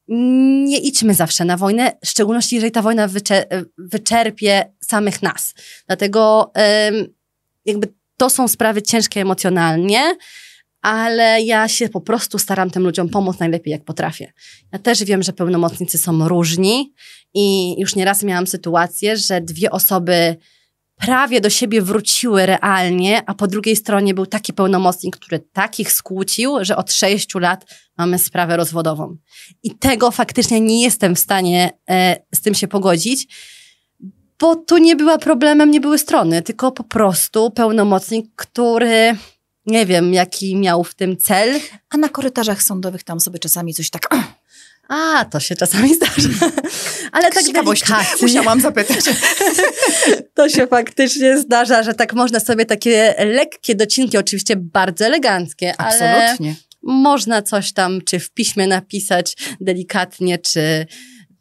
nie 0.08 0.80
idźmy 0.80 1.14
zawsze 1.14 1.46
na 1.46 1.58
wojnę, 1.58 1.92
w 2.06 2.08
szczególności 2.08 2.56
jeżeli 2.56 2.72
ta 2.72 2.82
wojna 2.82 3.10
wyczerpie 3.78 4.74
samych 4.84 5.22
nas. 5.22 5.54
Dlatego 5.88 6.52
jakby 7.66 7.94
to 8.18 8.30
są 8.30 8.48
sprawy 8.48 8.82
ciężkie 8.82 9.22
emocjonalnie, 9.22 10.16
ale 10.82 11.42
ja 11.42 11.68
się 11.68 11.90
po 11.90 12.02
prostu 12.02 12.40
staram 12.40 12.70
tym 12.70 12.84
ludziom 12.84 13.10
pomóc 13.10 13.40
najlepiej, 13.40 13.72
jak 13.72 13.84
potrafię. 13.84 14.34
Ja 14.72 14.80
też 14.80 15.04
wiem, 15.04 15.24
że 15.24 15.34
pełnomocnicy 15.34 15.98
są 15.98 16.28
różni 16.28 16.94
i 17.34 17.76
już 17.80 17.96
nieraz 17.96 18.24
miałam 18.24 18.48
sytuację, 18.48 19.18
że 19.18 19.42
dwie 19.42 19.72
osoby 19.72 20.36
prawie 20.98 21.42
do 21.42 21.50
siebie 21.50 21.82
wróciły 21.82 22.46
realnie, 22.46 23.22
a 23.26 23.34
po 23.34 23.48
drugiej 23.48 23.76
stronie 23.76 24.14
był 24.14 24.26
taki 24.26 24.54
pełnomocnik, 24.54 25.18
który 25.18 25.40
takich 25.40 25.92
skłócił, 25.92 26.58
że 26.62 26.76
od 26.76 26.94
sześciu 26.94 27.40
lat 27.40 27.66
mamy 27.98 28.20
sprawę 28.20 28.58
rozwodową. 28.58 29.18
I 29.64 29.76
tego 29.76 30.12
faktycznie 30.12 30.62
nie 30.62 30.84
jestem 30.84 31.16
w 31.16 31.20
stanie 31.20 31.72
e, 31.90 32.18
z 32.36 32.42
tym 32.42 32.54
się 32.54 32.68
pogodzić, 32.68 33.28
bo 34.40 34.56
tu 34.56 34.78
nie 34.78 34.96
była 34.96 35.18
problemem, 35.18 35.72
nie 35.72 35.82
były 35.82 35.98
strony, 35.98 36.42
tylko 36.42 36.72
po 36.72 36.84
prostu 36.84 37.52
pełnomocnik, 37.52 38.26
który 38.36 39.18
nie 39.66 39.86
wiem, 39.86 40.14
jaki 40.14 40.56
miał 40.56 40.84
w 40.84 40.96
tym 40.96 41.18
cel. 41.18 41.60
A 41.90 41.98
na 41.98 42.10
korytarzach 42.10 42.64
sądowych 42.64 43.04
tam 43.04 43.20
sobie 43.20 43.40
czasami 43.40 43.74
coś 43.74 43.90
tak... 43.90 44.08
A, 44.90 45.26
to 45.26 45.40
się 45.40 45.56
czasami 45.56 45.96
zdarza. 45.96 46.30
Ale 47.12 47.32
tak 47.32 47.44
delikatnie. 47.44 48.22
Musiałam 48.22 48.62
zapytać. 48.62 49.00
to 50.36 50.50
się 50.50 50.68
faktycznie 50.68 51.38
zdarza, 51.38 51.84
że 51.84 51.94
tak 51.94 52.14
można 52.14 52.40
sobie 52.40 52.66
takie 52.66 53.16
lekkie 53.20 53.76
docinki, 53.76 54.18
oczywiście 54.18 54.56
bardzo 54.56 55.06
eleganckie, 55.06 55.74
Absolutnie. 55.78 56.50
ale 56.50 56.56
można 56.82 57.42
coś 57.42 57.74
tam, 57.74 58.02
czy 58.02 58.20
w 58.20 58.32
piśmie 58.32 58.68
napisać 58.68 59.38
delikatnie, 59.62 60.38
czy, 60.38 60.86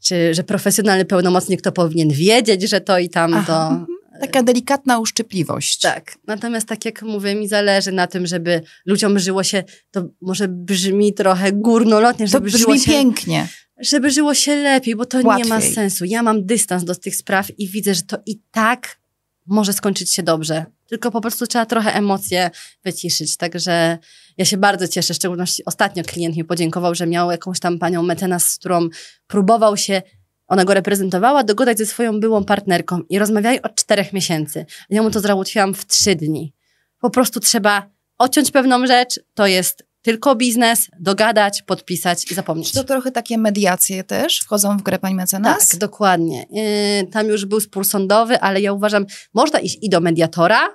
czy 0.05 0.35
że 0.35 0.45
profesjonalny 0.45 1.05
pełnomocnik 1.05 1.63
to 1.63 1.73
powinien 1.73 2.09
wiedzieć, 2.09 2.63
że 2.63 2.81
to 2.81 2.99
i 2.99 3.09
tamto. 3.09 3.87
Taka 4.21 4.43
delikatna 4.43 4.99
uszczypliwość. 4.99 5.81
Tak. 5.81 6.19
Natomiast 6.27 6.69
tak 6.69 6.85
jak 6.85 7.03
mówię, 7.03 7.35
mi 7.35 7.49
zależy 7.49 7.93
na 7.93 8.07
tym, 8.07 8.27
żeby 8.27 8.63
ludziom 8.87 9.19
żyło 9.19 9.43
się, 9.43 9.65
to 9.91 10.09
może 10.21 10.49
brzmi 10.49 11.15
trochę 11.15 11.53
górnolotnie, 11.53 12.27
żeby 12.27 12.51
to 12.51 12.57
brzmi 12.57 12.59
żyło 12.59 12.79
się, 12.79 12.91
pięknie. 12.91 13.49
Żeby 13.81 14.11
żyło 14.11 14.35
się 14.35 14.57
lepiej, 14.57 14.97
bo 14.97 15.07
to 15.07 15.19
Łatwiej. 15.23 15.45
nie 15.45 15.49
ma 15.49 15.61
sensu. 15.61 16.05
Ja 16.05 16.23
mam 16.23 16.47
dystans 16.47 16.85
do 16.85 16.95
tych 16.95 17.17
spraw 17.17 17.59
i 17.59 17.69
widzę, 17.69 17.95
że 17.95 18.03
to 18.03 18.19
i 18.27 18.41
tak 18.51 18.99
może 19.47 19.73
skończyć 19.73 20.13
się 20.13 20.23
dobrze. 20.23 20.65
Tylko 20.89 21.11
po 21.11 21.21
prostu 21.21 21.47
trzeba 21.47 21.67
trochę 21.67 21.95
emocje 21.95 22.51
wyciszyć. 22.85 23.37
Także 23.37 23.99
ja 24.39 24.45
się 24.45 24.57
bardzo 24.57 24.89
cieszę, 24.89 25.15
w 25.15 25.17
szczególności 25.17 25.65
ostatnio 25.65 26.05
klient 26.05 26.37
mi 26.37 26.45
podziękował, 26.45 26.95
że 26.95 27.07
miał 27.07 27.31
jakąś 27.31 27.61
tam 27.61 27.79
panią 27.79 28.03
mecenas, 28.03 28.49
z 28.49 28.59
którą 28.59 28.89
próbował 29.27 29.77
się 29.77 30.03
ona 30.49 30.65
go 30.65 30.75
reprezentowała, 30.75 31.45
dogadać 31.45 31.79
ze 31.79 31.87
swoją 31.87 32.21
byłą 32.21 32.45
partnerką 32.45 33.01
i 33.09 33.19
rozmawiali 33.19 33.63
od 33.63 33.75
czterech 33.75 34.13
miesięcy. 34.13 34.67
Ja 34.91 35.03
mu 35.03 35.11
to 35.11 35.21
załatwiłam 35.21 35.75
w 35.75 35.87
trzy 35.87 36.15
dni. 36.15 36.53
Po 37.01 37.11
prostu 37.11 37.41
trzeba 37.41 37.91
odciąć 38.19 38.51
pewną 38.51 38.87
rzecz, 38.87 39.21
to 39.35 39.47
jest 39.47 39.87
tylko 40.03 40.35
biznes, 40.35 40.89
dogadać, 41.01 41.63
podpisać 41.63 42.31
i 42.31 42.35
zapomnieć. 42.35 42.69
Czy 42.69 42.75
to 42.75 42.85
trochę 42.85 43.11
takie 43.11 43.39
mediacje 43.39 44.05
też 44.05 44.39
wchodzą 44.41 44.77
w 44.77 44.83
grę 44.83 44.99
pani 44.99 45.15
mecenas? 45.15 45.69
Tak, 45.69 45.81
dokładnie. 45.81 46.47
Yy, 46.51 47.07
tam 47.13 47.27
już 47.27 47.45
był 47.45 47.61
spór 47.61 47.85
sądowy, 47.85 48.41
ale 48.41 48.61
ja 48.61 48.73
uważam, 48.73 49.07
można 49.35 49.59
iść 49.59 49.79
i 49.83 49.91
do 49.91 50.01
mediatora, 50.01 50.69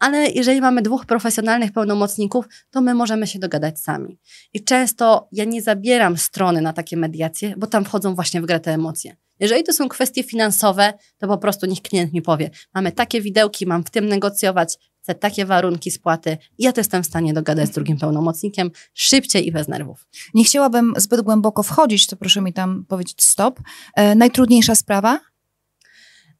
ale 0.00 0.30
jeżeli 0.30 0.60
mamy 0.60 0.82
dwóch 0.82 1.06
profesjonalnych 1.06 1.72
pełnomocników, 1.72 2.44
to 2.70 2.80
my 2.80 2.94
możemy 2.94 3.26
się 3.26 3.38
dogadać 3.38 3.80
sami. 3.80 4.18
I 4.52 4.64
często 4.64 5.28
ja 5.32 5.44
nie 5.44 5.62
zabieram 5.62 6.18
strony 6.18 6.60
na 6.60 6.72
takie 6.72 6.96
mediacje, 6.96 7.54
bo 7.56 7.66
tam 7.66 7.84
wchodzą 7.84 8.14
właśnie 8.14 8.40
w 8.40 8.46
grę 8.46 8.60
te 8.60 8.74
emocje. 8.74 9.16
Jeżeli 9.40 9.62
to 9.62 9.72
są 9.72 9.88
kwestie 9.88 10.22
finansowe, 10.22 10.92
to 11.18 11.28
po 11.28 11.38
prostu 11.38 11.66
niech 11.66 11.82
klient 11.82 12.12
mi 12.12 12.22
powie, 12.22 12.50
mamy 12.74 12.92
takie 12.92 13.20
widełki, 13.20 13.66
mam 13.66 13.84
w 13.84 13.90
tym 13.90 14.06
negocjować, 14.06 14.76
chcę 15.02 15.14
takie 15.14 15.46
warunki 15.46 15.90
spłaty 15.90 16.38
ja 16.58 16.72
to 16.72 16.80
jestem 16.80 17.02
w 17.02 17.06
stanie 17.06 17.34
dogadać 17.34 17.68
z 17.68 17.70
drugim 17.70 17.98
pełnomocnikiem 17.98 18.70
szybciej 18.94 19.46
i 19.46 19.52
bez 19.52 19.68
nerwów. 19.68 20.06
Nie 20.34 20.44
chciałabym 20.44 20.94
zbyt 20.96 21.20
głęboko 21.20 21.62
wchodzić, 21.62 22.06
to 22.06 22.16
proszę 22.16 22.40
mi 22.40 22.52
tam 22.52 22.84
powiedzieć 22.88 23.22
stop. 23.22 23.60
E, 23.94 24.14
najtrudniejsza 24.14 24.74
sprawa? 24.74 25.20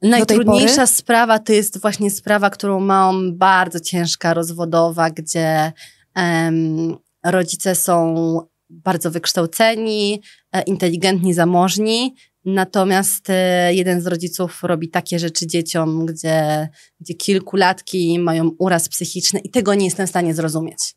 Najtrudniejsza 0.02 0.86
sprawa 0.86 1.38
to 1.38 1.52
jest 1.52 1.80
właśnie 1.80 2.10
sprawa, 2.10 2.50
którą 2.50 2.80
mam 2.80 3.38
bardzo 3.38 3.80
ciężka, 3.80 4.34
rozwodowa, 4.34 5.10
gdzie 5.10 5.72
rodzice 7.24 7.74
są 7.74 8.14
bardzo 8.70 9.10
wykształceni, 9.10 10.22
e, 10.52 10.62
inteligentni, 10.62 11.34
zamożni, 11.34 12.14
Natomiast 12.44 13.30
e, 13.30 13.74
jeden 13.74 14.00
z 14.00 14.06
rodziców 14.06 14.62
robi 14.62 14.88
takie 14.88 15.18
rzeczy 15.18 15.46
dzieciom, 15.46 16.06
gdzie, 16.06 16.68
gdzie 17.00 17.14
kilkulatki 17.14 18.18
mają 18.18 18.50
uraz 18.58 18.88
psychiczny 18.88 19.40
i 19.40 19.50
tego 19.50 19.74
nie 19.74 19.84
jestem 19.84 20.06
w 20.06 20.10
stanie 20.10 20.34
zrozumieć. 20.34 20.94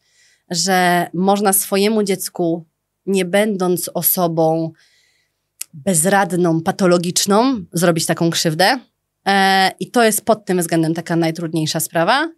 Że 0.50 1.08
można 1.14 1.54
swojemu 1.54 2.04
dziecku, 2.04 2.66
nie 3.06 3.26
będąc 3.26 3.90
osobą 3.94 4.72
bezradną, 5.74 6.62
patologiczną, 6.62 7.66
zrobić 7.74 8.06
taką 8.06 8.30
krzywdę. 8.30 8.80
E, 9.28 9.72
I 9.80 9.92
to 9.92 10.04
jest 10.04 10.26
pod 10.26 10.46
tym 10.46 10.60
względem 10.60 10.94
taka 10.94 11.16
najtrudniejsza 11.16 11.80
sprawa. 11.80 12.30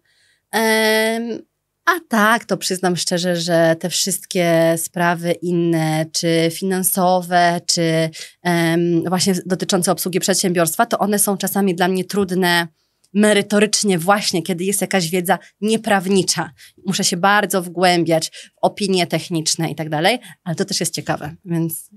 A 1.86 2.00
tak, 2.08 2.44
to 2.44 2.56
przyznam 2.56 2.96
szczerze, 2.96 3.36
że 3.36 3.76
te 3.80 3.90
wszystkie 3.90 4.74
sprawy 4.78 5.32
inne, 5.32 6.06
czy 6.12 6.48
finansowe, 6.52 7.60
czy 7.66 8.10
um, 8.44 9.04
właśnie 9.08 9.34
dotyczące 9.46 9.92
obsługi 9.92 10.20
przedsiębiorstwa, 10.20 10.86
to 10.86 10.98
one 10.98 11.18
są 11.18 11.36
czasami 11.36 11.74
dla 11.74 11.88
mnie 11.88 12.04
trudne 12.04 12.68
merytorycznie 13.14 13.98
właśnie, 13.98 14.42
kiedy 14.42 14.64
jest 14.64 14.80
jakaś 14.80 15.10
wiedza 15.10 15.38
nieprawnicza. 15.60 16.50
Muszę 16.86 17.04
się 17.04 17.16
bardzo 17.16 17.62
wgłębiać 17.62 18.30
w 18.30 18.50
opinie 18.62 19.06
techniczne 19.06 19.70
i 19.70 19.74
tak 19.74 19.88
dalej, 19.88 20.18
ale 20.44 20.56
to 20.56 20.64
też 20.64 20.80
jest 20.80 20.94
ciekawe, 20.94 21.34
więc 21.44 21.90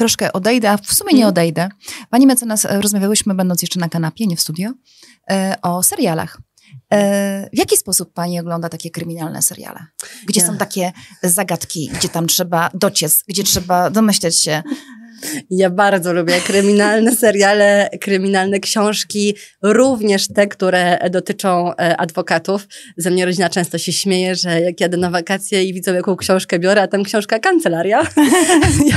troszkę 0.00 0.32
odejdę, 0.32 0.70
a 0.70 0.76
w 0.76 0.94
sumie 0.94 1.12
nie 1.12 1.24
mhm. 1.24 1.28
odejdę. 1.28 1.68
Pani 2.10 2.26
mecenas, 2.26 2.64
e, 2.64 2.80
rozmawiałyśmy, 2.80 3.34
będąc 3.34 3.62
jeszcze 3.62 3.80
na 3.80 3.88
kanapie, 3.88 4.26
nie 4.26 4.36
w 4.36 4.40
studio, 4.40 4.70
e, 5.30 5.56
o 5.62 5.82
serialach. 5.82 6.40
E, 6.92 7.50
w 7.52 7.58
jaki 7.58 7.76
sposób 7.76 8.12
pani 8.12 8.40
ogląda 8.40 8.68
takie 8.68 8.90
kryminalne 8.90 9.42
seriale? 9.42 9.86
Gdzie 10.26 10.40
są 10.40 10.56
takie 10.56 10.92
zagadki, 11.22 11.90
gdzie 11.94 12.08
tam 12.08 12.26
trzeba 12.26 12.70
dociec, 12.74 13.24
gdzie 13.28 13.44
trzeba 13.44 13.90
domyśleć 13.90 14.36
się, 14.36 14.62
ja 15.50 15.70
bardzo 15.70 16.12
lubię 16.12 16.34
kryminalne 16.46 17.16
seriale, 17.26 17.88
kryminalne 18.00 18.60
książki, 18.60 19.34
również 19.62 20.28
te, 20.28 20.46
które 20.46 20.98
dotyczą 21.10 21.76
e, 21.76 21.96
adwokatów. 21.96 22.68
Ze 22.96 23.10
mnie 23.10 23.26
rodzina 23.26 23.48
często 23.48 23.78
się 23.78 23.92
śmieje, 23.92 24.34
że 24.34 24.60
jak 24.60 24.80
jadę 24.80 24.96
na 24.96 25.10
wakacje 25.10 25.64
i 25.64 25.74
widzę, 25.74 25.94
jaką 25.94 26.16
książkę 26.16 26.58
biorę, 26.58 26.82
a 26.82 26.88
tam 26.88 27.04
książka 27.04 27.38
kancelaria. 27.38 28.02
ja 28.90 28.96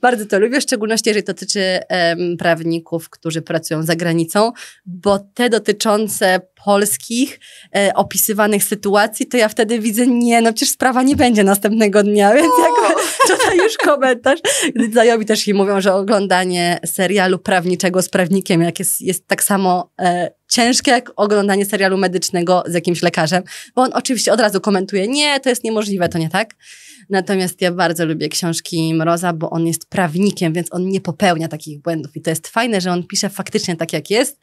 bardzo 0.00 0.26
to 0.26 0.38
lubię, 0.38 0.60
w 0.60 0.62
szczególności 0.62 1.10
jeżeli 1.10 1.24
dotyczy 1.24 1.78
um, 1.90 2.36
prawników, 2.36 3.10
którzy 3.10 3.42
pracują 3.42 3.82
za 3.82 3.96
granicą, 3.96 4.52
bo 4.86 5.18
te 5.18 5.50
dotyczące 5.50 6.40
polskich 6.64 7.40
e, 7.76 7.94
opisywanych 7.94 8.64
sytuacji, 8.64 9.26
to 9.26 9.36
ja 9.36 9.48
wtedy 9.48 9.78
widzę, 9.78 10.06
nie, 10.06 10.42
no 10.42 10.52
przecież 10.52 10.70
sprawa 10.70 11.02
nie 11.02 11.16
będzie 11.16 11.44
następnego 11.44 12.02
dnia, 12.02 12.34
więc 12.36 12.52
jak 12.58 12.98
czyta 13.26 13.54
już 13.54 13.76
komentarz. 13.76 14.40
Znajomi 14.92 15.26
też 15.26 15.48
im 15.48 15.56
mówią, 15.56 15.80
że 15.80 15.94
oglądanie 15.94 16.80
serialu 16.86 17.38
prawniczego 17.38 18.02
z 18.02 18.08
prawnikiem 18.08 18.62
jak 18.62 18.78
jest, 18.78 19.00
jest 19.00 19.26
tak 19.26 19.42
samo 19.42 19.90
e, 20.00 20.30
ciężkie 20.48 20.90
jak 20.90 21.12
oglądanie 21.16 21.66
serialu 21.66 21.98
medycznego 21.98 22.62
z 22.66 22.74
jakimś 22.74 23.02
lekarzem, 23.02 23.42
bo 23.74 23.82
on 23.82 23.90
oczywiście 23.92 24.32
od 24.32 24.40
razu 24.40 24.60
komentuje, 24.60 25.08
nie, 25.08 25.40
to 25.40 25.48
jest 25.48 25.64
niemożliwe, 25.64 26.08
to 26.08 26.18
nie 26.18 26.28
tak. 26.28 26.54
Natomiast 27.10 27.60
ja 27.60 27.72
bardzo 27.72 28.06
lubię 28.06 28.28
książki 28.28 28.94
Mroza, 28.94 29.32
bo 29.32 29.50
on 29.50 29.66
jest 29.66 29.86
prawnikiem, 29.86 30.52
więc 30.52 30.72
on 30.72 30.88
nie 30.88 31.00
popełnia 31.00 31.48
takich 31.48 31.82
błędów 31.82 32.16
i 32.16 32.20
to 32.20 32.30
jest 32.30 32.48
fajne, 32.48 32.80
że 32.80 32.92
on 32.92 33.06
pisze 33.06 33.28
faktycznie 33.30 33.76
tak, 33.76 33.92
jak 33.92 34.10
jest, 34.10 34.40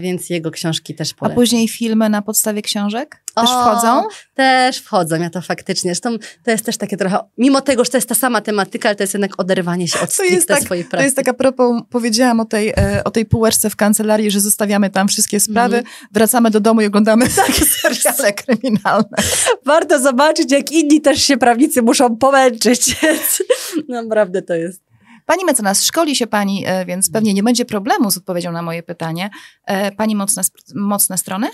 więc 0.00 0.30
jego 0.30 0.50
książki 0.50 0.94
też 0.94 1.14
polecam. 1.14 1.32
A 1.32 1.40
później 1.40 1.68
filmy 1.68 2.08
na 2.08 2.22
podstawie 2.22 2.62
książek 2.62 3.22
też 3.40 3.50
o, 3.50 3.62
wchodzą? 3.62 4.02
Też 4.34 4.78
wchodzą, 4.78 5.16
ja 5.16 5.30
to 5.30 5.40
faktycznie. 5.40 5.90
Zresztą 5.90 6.18
to 6.44 6.50
jest 6.50 6.64
też 6.64 6.76
takie 6.76 6.96
trochę, 6.96 7.18
mimo 7.38 7.60
tego, 7.60 7.84
że 7.84 7.90
to 7.90 7.96
jest 7.96 8.08
ta 8.08 8.14
sama 8.14 8.40
tematyka, 8.40 8.88
ale 8.88 8.96
to 8.96 9.02
jest 9.02 9.14
jednak 9.14 9.40
oderwanie 9.40 9.88
się 9.88 10.00
od 10.00 10.16
to 10.16 10.24
jest 10.24 10.48
tak, 10.48 10.62
swojej 10.62 10.84
pracy. 10.84 10.96
To 10.96 11.04
jest 11.04 11.16
taka 11.16 11.34
propos, 11.34 11.82
powiedziałam 11.90 12.40
o 12.40 12.44
tej, 12.44 12.68
e, 12.68 13.04
o 13.04 13.10
tej 13.10 13.26
półeczce 13.26 13.70
w 13.70 13.76
kancelarii, 13.76 14.30
że 14.30 14.40
zostawiamy 14.40 14.90
tam 14.90 15.08
wszystkie 15.08 15.40
sprawy, 15.40 15.76
mm. 15.76 15.90
wracamy 16.12 16.50
do 16.50 16.60
domu 16.60 16.80
i 16.80 16.86
oglądamy 16.86 17.28
takie 17.46 17.64
seriale 17.80 18.32
kryminalne. 18.32 19.16
Warto 19.64 19.98
zobaczyć, 19.98 20.52
jak 20.52 20.72
inni 20.72 21.00
też 21.00 21.22
się 21.22 21.36
prawnicy 21.36 21.82
muszą 21.82 22.16
pomęczyć. 22.16 22.96
Naprawdę 23.88 24.42
to 24.42 24.54
jest. 24.54 24.87
Pani 25.28 25.44
mecenas, 25.44 25.84
szkoli 25.84 26.16
się 26.16 26.26
pani, 26.26 26.64
e, 26.66 26.84
więc 26.84 27.10
pewnie 27.10 27.34
nie 27.34 27.42
będzie 27.42 27.64
problemu 27.64 28.10
z 28.10 28.16
odpowiedzią 28.16 28.52
na 28.52 28.62
moje 28.62 28.82
pytanie. 28.82 29.30
E, 29.66 29.92
pani 29.92 30.16
mocne, 30.16 30.42
mocne 30.74 31.18
strony? 31.18 31.48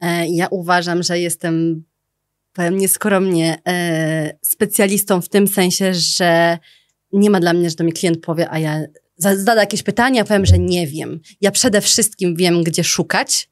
E, 0.00 0.28
ja 0.28 0.46
uważam, 0.50 1.02
że 1.02 1.18
jestem, 1.20 1.84
powiem 2.52 2.78
nieskromnie, 2.78 3.58
specjalistą 4.42 5.20
w 5.20 5.28
tym 5.28 5.48
sensie, 5.48 5.94
że 5.94 6.58
nie 7.12 7.30
ma 7.30 7.40
dla 7.40 7.52
mnie, 7.52 7.70
że 7.70 7.76
do 7.76 7.84
mnie 7.84 7.92
klient 7.92 8.20
powie, 8.20 8.50
a 8.50 8.58
ja 8.58 8.80
zada 9.18 9.60
jakieś 9.60 9.82
pytania, 9.82 10.24
powiem, 10.24 10.46
że 10.46 10.58
nie 10.58 10.86
wiem. 10.86 11.20
Ja 11.40 11.50
przede 11.50 11.80
wszystkim 11.80 12.36
wiem, 12.36 12.62
gdzie 12.62 12.84
szukać. 12.84 13.50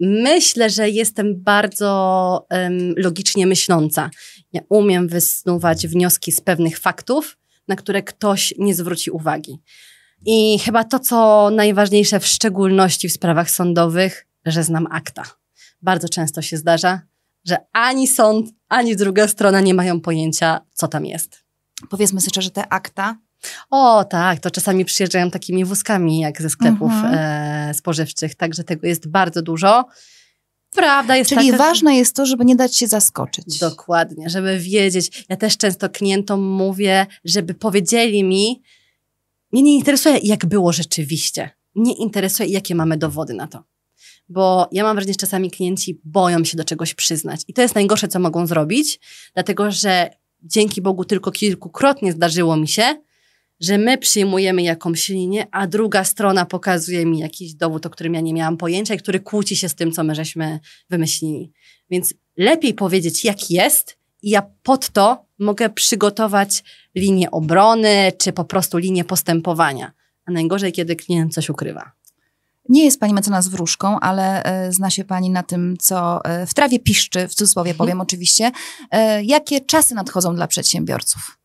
Myślę, 0.00 0.70
że 0.70 0.90
jestem 0.90 1.42
bardzo 1.42 2.46
um, 2.50 2.94
logicznie 2.96 3.46
myśląca. 3.46 4.10
Ja 4.52 4.60
umiem 4.68 5.08
wysnuwać 5.08 5.86
wnioski 5.86 6.32
z 6.32 6.40
pewnych 6.40 6.78
faktów, 6.78 7.36
na 7.68 7.76
które 7.76 8.02
ktoś 8.02 8.54
nie 8.58 8.74
zwróci 8.74 9.10
uwagi. 9.10 9.58
I 10.26 10.58
chyba 10.58 10.84
to, 10.84 10.98
co 10.98 11.50
najważniejsze, 11.50 12.20
w 12.20 12.26
szczególności 12.26 13.08
w 13.08 13.12
sprawach 13.12 13.50
sądowych, 13.50 14.26
że 14.46 14.62
znam 14.62 14.86
akta. 14.90 15.22
Bardzo 15.82 16.08
często 16.08 16.42
się 16.42 16.56
zdarza, 16.56 17.00
że 17.44 17.56
ani 17.72 18.08
sąd, 18.08 18.50
ani 18.68 18.96
druga 18.96 19.28
strona 19.28 19.60
nie 19.60 19.74
mają 19.74 20.00
pojęcia, 20.00 20.60
co 20.72 20.88
tam 20.88 21.06
jest. 21.06 21.44
Powiedzmy 21.90 22.20
sobie 22.20 22.30
szczerze, 22.30 22.50
te 22.50 22.68
akta 22.68 23.16
o, 23.70 24.04
tak, 24.04 24.40
to 24.40 24.50
czasami 24.50 24.84
przyjeżdżają 24.84 25.30
takimi 25.30 25.64
wózkami, 25.64 26.18
jak 26.18 26.42
ze 26.42 26.50
sklepów 26.50 26.92
mhm. 26.92 27.14
e, 27.14 27.74
spożywczych, 27.74 28.34
także 28.34 28.64
tego 28.64 28.86
jest 28.86 29.08
bardzo 29.08 29.42
dużo. 29.42 29.84
Prawda 30.70 31.16
jest 31.16 31.30
Czyli 31.30 31.50
taka, 31.50 31.58
ważne 31.58 31.96
jest 31.96 32.16
to, 32.16 32.26
żeby 32.26 32.44
nie 32.44 32.56
dać 32.56 32.76
się 32.76 32.86
zaskoczyć. 32.86 33.58
Dokładnie, 33.58 34.30
żeby 34.30 34.58
wiedzieć. 34.58 35.24
Ja 35.28 35.36
też 35.36 35.56
często 35.56 35.88
klientom 35.88 36.42
mówię, 36.44 37.06
żeby 37.24 37.54
powiedzieli 37.54 38.24
mi, 38.24 38.62
mnie 39.52 39.62
nie 39.62 39.74
interesuje, 39.74 40.18
jak 40.22 40.46
było 40.46 40.72
rzeczywiście. 40.72 41.50
Mnie 41.74 41.94
interesuje, 41.94 42.48
jakie 42.48 42.74
mamy 42.74 42.96
dowody 42.96 43.34
na 43.34 43.46
to. 43.46 43.64
Bo 44.28 44.68
ja 44.72 44.82
mam 44.82 44.96
wrażenie, 44.96 45.12
że 45.12 45.18
czasami 45.18 45.50
klienci 45.50 46.00
boją 46.04 46.44
się 46.44 46.56
do 46.56 46.64
czegoś 46.64 46.94
przyznać. 46.94 47.40
I 47.48 47.54
to 47.54 47.62
jest 47.62 47.74
najgorsze, 47.74 48.08
co 48.08 48.18
mogą 48.18 48.46
zrobić, 48.46 49.00
dlatego 49.34 49.70
że 49.70 50.10
dzięki 50.42 50.82
Bogu 50.82 51.04
tylko 51.04 51.30
kilkukrotnie 51.30 52.12
zdarzyło 52.12 52.56
mi 52.56 52.68
się, 52.68 53.02
że 53.60 53.78
my 53.78 53.98
przyjmujemy 53.98 54.62
jakąś 54.62 55.08
linię, 55.08 55.46
a 55.50 55.66
druga 55.66 56.04
strona 56.04 56.46
pokazuje 56.46 57.06
mi 57.06 57.18
jakiś 57.18 57.54
dowód, 57.54 57.86
o 57.86 57.90
którym 57.90 58.14
ja 58.14 58.20
nie 58.20 58.34
miałam 58.34 58.56
pojęcia 58.56 58.94
i 58.94 58.98
który 58.98 59.20
kłóci 59.20 59.56
się 59.56 59.68
z 59.68 59.74
tym, 59.74 59.92
co 59.92 60.04
my 60.04 60.14
żeśmy 60.14 60.60
wymyślili. 60.90 61.52
Więc 61.90 62.14
lepiej 62.36 62.74
powiedzieć, 62.74 63.24
jak 63.24 63.50
jest, 63.50 63.98
i 64.22 64.30
ja 64.30 64.42
pod 64.62 64.88
to 64.88 65.24
mogę 65.38 65.70
przygotować 65.70 66.64
linię 66.94 67.30
obrony, 67.30 68.12
czy 68.18 68.32
po 68.32 68.44
prostu 68.44 68.78
linię 68.78 69.04
postępowania. 69.04 69.92
A 70.26 70.32
najgorzej, 70.32 70.72
kiedy 70.72 70.96
klient 70.96 71.34
coś 71.34 71.50
ukrywa. 71.50 71.92
Nie 72.68 72.84
jest 72.84 73.00
pani 73.00 73.14
mecenas 73.14 73.48
wróżką, 73.48 74.00
ale 74.00 74.42
e, 74.42 74.72
zna 74.72 74.90
się 74.90 75.04
pani 75.04 75.30
na 75.30 75.42
tym, 75.42 75.76
co 75.80 76.24
e, 76.24 76.46
w 76.46 76.54
trawie 76.54 76.78
piszczy, 76.78 77.28
w 77.28 77.34
cudzysłowie 77.34 77.70
mhm. 77.70 77.78
powiem 77.78 78.00
oczywiście. 78.00 78.50
E, 78.90 79.24
jakie 79.24 79.60
czasy 79.60 79.94
nadchodzą 79.94 80.34
dla 80.34 80.46
przedsiębiorców? 80.46 81.38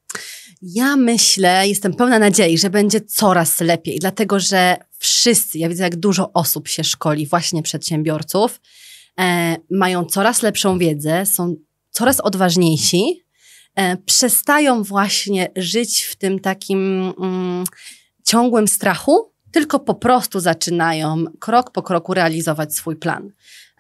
Ja 0.62 0.96
myślę, 0.96 1.68
jestem 1.68 1.94
pełna 1.94 2.20
nadziei, 2.20 2.58
że 2.58 2.70
będzie 2.70 3.02
coraz 3.02 3.60
lepiej, 3.60 4.00
dlatego 4.00 4.40
że 4.40 4.78
wszyscy, 4.98 5.58
ja 5.58 5.70
widzę, 5.70 5.84
jak 5.84 5.96
dużo 5.96 6.34
osób 6.34 6.68
się 6.68 6.84
szkoli, 6.84 7.28
właśnie 7.28 7.64
przedsiębiorców, 7.64 8.62
e, 9.20 9.56
mają 9.72 10.06
coraz 10.06 10.42
lepszą 10.42 10.78
wiedzę, 10.78 11.26
są 11.26 11.56
coraz 11.92 12.20
odważniejsi, 12.20 13.24
e, 13.76 13.98
przestają 13.98 14.84
właśnie 14.84 15.52
żyć 15.56 16.04
w 16.04 16.16
tym 16.16 16.40
takim 16.40 17.14
mm, 17.20 17.64
ciągłym 18.24 18.68
strachu, 18.68 19.32
tylko 19.52 19.80
po 19.80 19.96
prostu 19.96 20.40
zaczynają 20.40 21.26
krok 21.40 21.72
po 21.72 21.84
kroku 21.84 22.14
realizować 22.14 22.76
swój 22.76 22.96
plan. 22.96 23.32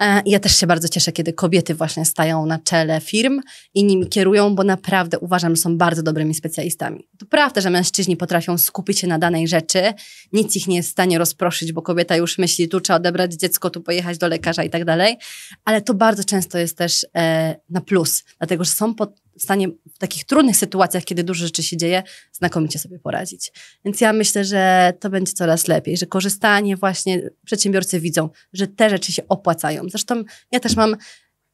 E, 0.02 0.22
ja 0.26 0.40
też 0.40 0.56
się 0.56 0.68
bardzo 0.68 0.88
cieszę, 0.88 1.12
kiedy 1.12 1.34
kobiety 1.34 1.76
właśnie 1.76 2.06
stają 2.06 2.46
na 2.46 2.60
czele 2.60 3.02
firm 3.02 3.42
i 3.74 3.84
nimi 3.84 4.08
kierują, 4.08 4.56
bo 4.56 4.64
naprawdę 4.64 5.20
uważam, 5.20 5.56
że 5.56 5.62
są 5.62 5.78
bardzo 5.78 6.04
dobrymi 6.04 6.34
specjalistami. 6.34 7.08
To 7.18 7.26
prawda, 7.26 7.62
że 7.62 7.70
mężczyźni 7.70 8.18
potrafią 8.18 8.58
skupić 8.58 9.00
się 9.00 9.08
na 9.08 9.20
danej 9.20 9.48
rzeczy, 9.48 9.94
nic 10.34 10.56
ich 10.56 10.68
nie 10.68 10.76
jest 10.76 10.90
w 10.90 10.92
stanie 10.92 11.18
rozproszyć, 11.18 11.74
bo 11.74 11.82
kobieta 11.82 12.16
już 12.16 12.38
myśli, 12.38 12.70
tu 12.70 12.82
trzeba 12.82 12.98
odebrać 12.98 13.34
dziecko, 13.34 13.70
tu 13.70 13.82
pojechać 13.82 14.18
do 14.18 14.28
lekarza 14.28 14.64
i 14.64 14.70
tak 14.70 14.86
dalej, 14.86 15.18
ale 15.66 15.82
to 15.82 15.94
bardzo 15.94 16.24
często 16.24 16.58
jest 16.58 16.78
też 16.78 17.06
e, 17.16 17.56
na 17.70 17.82
plus, 17.82 18.24
dlatego 18.38 18.64
że 18.64 18.72
są 18.72 18.96
pod, 18.96 19.22
w 19.40 19.44
stanie 19.44 19.68
w 19.68 19.98
takich 19.98 20.26
trudnych 20.26 20.58
sytuacjach, 20.58 21.04
kiedy 21.04 21.24
dużo 21.24 21.46
rzeczy 21.46 21.64
się 21.64 21.78
dzieje, 21.78 22.04
znakomicie 22.32 22.80
sobie 22.80 23.00
poradzić. 23.00 23.52
Więc 23.86 24.02
ja 24.02 24.14
myślę, 24.14 24.46
że 24.46 24.94
to 25.00 25.10
będzie 25.10 25.34
coraz 25.34 25.68
lepiej, 25.68 25.98
że 25.98 26.06
korzystanie 26.06 26.78
właśnie, 26.78 27.30
przedsiębiorcy 27.46 28.00
widzą, 28.00 28.30
że 28.54 28.68
te 28.68 28.90
rzeczy 28.90 29.12
się 29.12 29.28
opłacają. 29.28 29.84
Zresztą 29.90 30.24
ja 30.52 30.60
też 30.60 30.76
mam 30.76 30.96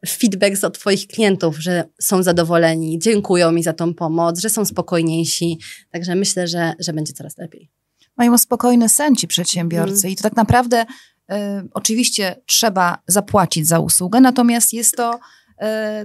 feedback 0.08 0.64
od 0.64 0.80
Twoich 0.80 1.08
klientów, 1.08 1.58
że 1.60 1.84
są 2.02 2.24
zadowoleni, 2.24 3.00
dziękują 3.00 3.52
mi 3.52 3.64
za 3.64 3.74
tą 3.74 3.94
pomoc, 3.94 4.40
że 4.40 4.50
są 4.50 4.66
spokojniejsi. 4.66 5.60
Także 5.92 6.16
myślę, 6.16 6.48
że, 6.48 6.74
że 6.80 6.94
będzie 6.94 7.14
coraz 7.14 7.38
lepiej. 7.38 7.70
Mają 8.18 8.38
spokojny 8.38 8.90
sen 8.90 9.16
ci 9.16 9.28
przedsiębiorcy 9.28 10.08
mm. 10.08 10.12
i 10.12 10.16
to 10.16 10.24
tak 10.24 10.36
naprawdę 10.36 10.82
y, 10.82 11.36
oczywiście 11.74 12.36
trzeba 12.46 12.98
zapłacić 13.08 13.68
za 13.68 13.80
usługę, 13.80 14.22
natomiast 14.22 14.74
jest 14.74 14.96
to 14.96 15.20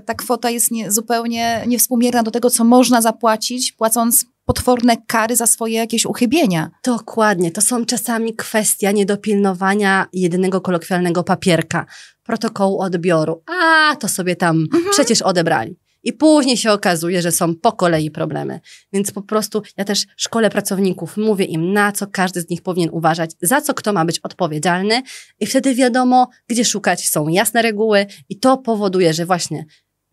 ta 0.07 0.15
kwota 0.15 0.51
jest 0.51 0.71
nie, 0.71 0.91
zupełnie 0.91 1.65
niewspółmierna 1.67 2.23
do 2.23 2.31
tego, 2.31 2.51
co 2.51 2.65
można 2.65 3.03
zapłacić, 3.03 3.73
płacąc 3.73 4.25
potworne 4.45 4.97
kary 5.07 5.37
za 5.37 5.47
swoje 5.47 5.75
jakieś 5.75 6.07
uchybienia. 6.07 6.71
Dokładnie. 6.85 7.51
To 7.51 7.61
są 7.61 7.85
czasami 7.87 8.35
kwestia 8.35 8.93
niedopilnowania 8.93 10.07
jedynego 10.12 10.61
kolokwialnego 10.61 11.25
papierka, 11.25 11.87
protokołu 12.23 12.81
odbioru. 12.81 13.43
A, 13.47 13.97
to 13.97 14.09
sobie 14.09 14.37
tam 14.37 14.57
mhm. 14.57 14.85
przecież 14.91 15.23
odebrali. 15.23 15.82
I 16.03 16.12
później 16.12 16.57
się 16.57 16.73
okazuje, 16.73 17.23
że 17.23 17.33
są 17.33 17.55
po 17.55 17.73
kolei 17.73 18.11
problemy. 18.11 18.61
Więc 18.93 19.11
po 19.11 19.23
prostu 19.23 19.62
ja 19.77 19.85
też 19.85 20.07
szkole 20.17 20.51
pracowników 20.51 21.17
mówię 21.17 21.45
im, 21.45 21.73
na 21.73 21.93
co 21.93 22.07
każdy 22.07 22.41
z 22.41 22.51
nich 22.51 22.62
powinien 22.62 22.91
uważać, 22.93 23.31
za 23.43 23.61
co 23.61 23.75
kto 23.75 23.93
ma 23.93 24.05
być 24.05 24.19
odpowiedzialny, 24.19 25.03
i 25.41 25.47
wtedy 25.47 25.75
wiadomo, 25.75 26.29
gdzie 26.49 26.65
szukać. 26.65 27.09
Są 27.09 27.29
jasne 27.29 27.62
reguły, 27.62 28.07
i 28.29 28.38
to 28.38 28.57
powoduje, 28.57 29.15
że 29.15 29.27
właśnie 29.27 29.65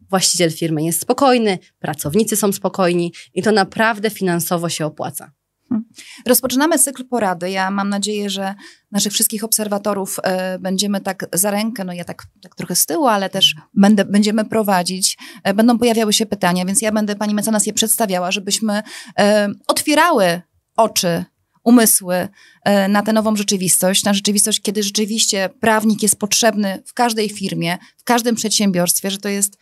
właściciel 0.09 0.51
firmy 0.51 0.83
jest 0.83 1.01
spokojny, 1.01 1.59
pracownicy 1.79 2.35
są 2.35 2.51
spokojni, 2.51 3.13
i 3.33 3.41
to 3.41 3.51
naprawdę 3.51 4.09
finansowo 4.09 4.69
się 4.69 4.85
opłaca. 4.85 5.31
Rozpoczynamy 6.25 6.79
cykl 6.79 7.05
porady. 7.05 7.51
Ja 7.51 7.71
mam 7.71 7.89
nadzieję, 7.89 8.29
że 8.29 8.55
naszych 8.91 9.13
wszystkich 9.13 9.43
obserwatorów 9.43 10.19
e, 10.23 10.59
będziemy 10.59 11.01
tak 11.01 11.25
za 11.33 11.51
rękę, 11.51 11.83
no 11.83 11.93
ja 11.93 12.05
tak, 12.05 12.23
tak 12.41 12.55
trochę 12.55 12.75
z 12.75 12.85
tyłu, 12.85 13.07
ale 13.07 13.29
też 13.29 13.55
będę, 13.73 14.05
będziemy 14.05 14.45
prowadzić. 14.45 15.17
E, 15.43 15.53
będą 15.53 15.77
pojawiały 15.77 16.13
się 16.13 16.25
pytania, 16.25 16.65
więc 16.65 16.81
ja 16.81 16.91
będę 16.91 17.15
pani 17.15 17.33
mecenas 17.33 17.65
je 17.65 17.73
przedstawiała, 17.73 18.31
żebyśmy 18.31 18.83
e, 19.19 19.49
otwierały 19.67 20.41
oczy 20.75 21.25
umysły 21.63 22.27
na 22.89 23.01
tę 23.01 23.13
nową 23.13 23.35
rzeczywistość, 23.35 24.03
na 24.03 24.13
rzeczywistość, 24.13 24.61
kiedy 24.61 24.83
rzeczywiście 24.83 25.49
prawnik 25.59 26.03
jest 26.03 26.19
potrzebny 26.19 26.83
w 26.85 26.93
każdej 26.93 27.29
firmie, 27.29 27.77
w 27.97 28.03
każdym 28.03 28.35
przedsiębiorstwie, 28.35 29.11
że 29.11 29.17
to 29.17 29.29
jest 29.29 29.57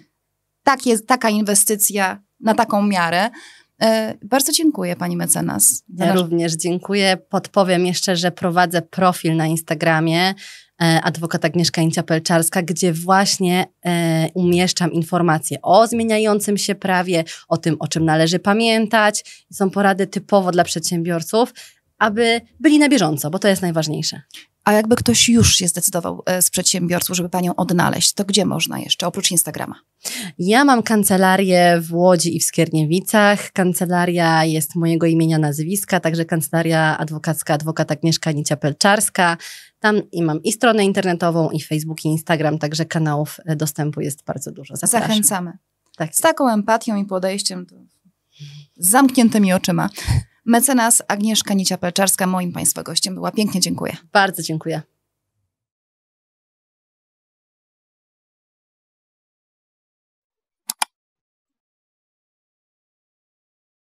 takie, 0.63 0.99
taka 0.99 1.29
inwestycja 1.29 2.21
na 2.39 2.53
taką 2.53 2.81
miarę, 2.81 3.29
bardzo 4.23 4.51
dziękuję 4.51 4.95
pani 4.95 5.17
mecenas. 5.17 5.83
Ja 5.97 6.05
nasz... 6.05 6.19
również 6.19 6.53
dziękuję. 6.53 7.17
Podpowiem 7.29 7.85
jeszcze, 7.85 8.15
że 8.15 8.31
prowadzę 8.31 8.81
profil 8.81 9.35
na 9.35 9.45
Instagramie 9.45 10.33
e, 10.81 11.01
adwokat 11.03 11.45
Agnieszka 11.45 11.81
Incia-Pelczarska, 11.81 12.63
gdzie 12.63 12.93
właśnie 12.93 13.65
e, 13.85 14.29
umieszczam 14.33 14.91
informacje 14.91 15.61
o 15.61 15.87
zmieniającym 15.87 16.57
się 16.57 16.75
prawie, 16.75 17.23
o 17.47 17.57
tym, 17.57 17.75
o 17.79 17.87
czym 17.87 18.05
należy 18.05 18.39
pamiętać. 18.39 19.45
Są 19.53 19.69
porady 19.69 20.07
typowo 20.07 20.51
dla 20.51 20.63
przedsiębiorców, 20.63 21.53
aby 21.97 22.41
byli 22.59 22.79
na 22.79 22.89
bieżąco, 22.89 23.29
bo 23.29 23.39
to 23.39 23.47
jest 23.47 23.61
najważniejsze. 23.61 24.21
A 24.67 24.73
jakby 24.73 24.95
ktoś 24.95 25.29
już 25.29 25.55
się 25.55 25.67
zdecydował 25.67 26.23
e, 26.25 26.41
z 26.41 26.49
przedsiębiorców, 26.49 27.15
żeby 27.15 27.29
panią 27.29 27.55
odnaleźć, 27.55 28.13
to 28.13 28.25
gdzie 28.25 28.45
można 28.45 28.79
jeszcze, 28.79 29.07
oprócz 29.07 29.31
Instagrama? 29.31 29.75
Ja 30.39 30.65
mam 30.65 30.83
kancelarię 30.83 31.81
w 31.81 31.93
Łodzi 31.93 32.35
i 32.35 32.39
w 32.39 32.43
Skierniewicach. 32.43 33.51
Kancelaria 33.51 34.45
jest 34.45 34.75
mojego 34.75 35.05
imienia, 35.05 35.37
nazwiska, 35.37 35.99
także 35.99 36.25
kancelaria 36.25 36.97
adwokacka 36.97 37.53
adwokat 37.53 37.91
Agnieszka 37.91 38.31
Nicia-Pelczarska. 38.31 39.37
Tam 39.79 40.01
i 40.11 40.23
mam 40.23 40.43
i 40.43 40.51
stronę 40.51 40.85
internetową, 40.85 41.49
i 41.49 41.61
Facebook, 41.61 42.05
i 42.05 42.07
Instagram, 42.07 42.59
także 42.59 42.85
kanałów 42.85 43.39
e, 43.45 43.55
dostępu 43.55 44.01
jest 44.01 44.23
bardzo 44.23 44.51
dużo. 44.51 44.75
Zapraszam. 44.75 45.07
Zachęcamy. 45.07 45.57
Tak. 45.97 46.15
Z 46.15 46.21
taką 46.21 46.49
empatią 46.49 46.95
i 46.95 47.05
podejściem, 47.05 47.65
z 48.77 48.89
zamkniętymi 48.89 49.53
oczyma. 49.53 49.89
Mecenas 50.47 51.01
Agnieszka 51.07 51.53
Nicia-Pelczarska 51.53 52.27
moim 52.27 52.51
Państwa 52.51 52.83
gościem 52.83 53.15
była. 53.15 53.31
Pięknie 53.31 53.61
dziękuję. 53.61 53.95
Bardzo 54.13 54.43
dziękuję. 54.43 54.81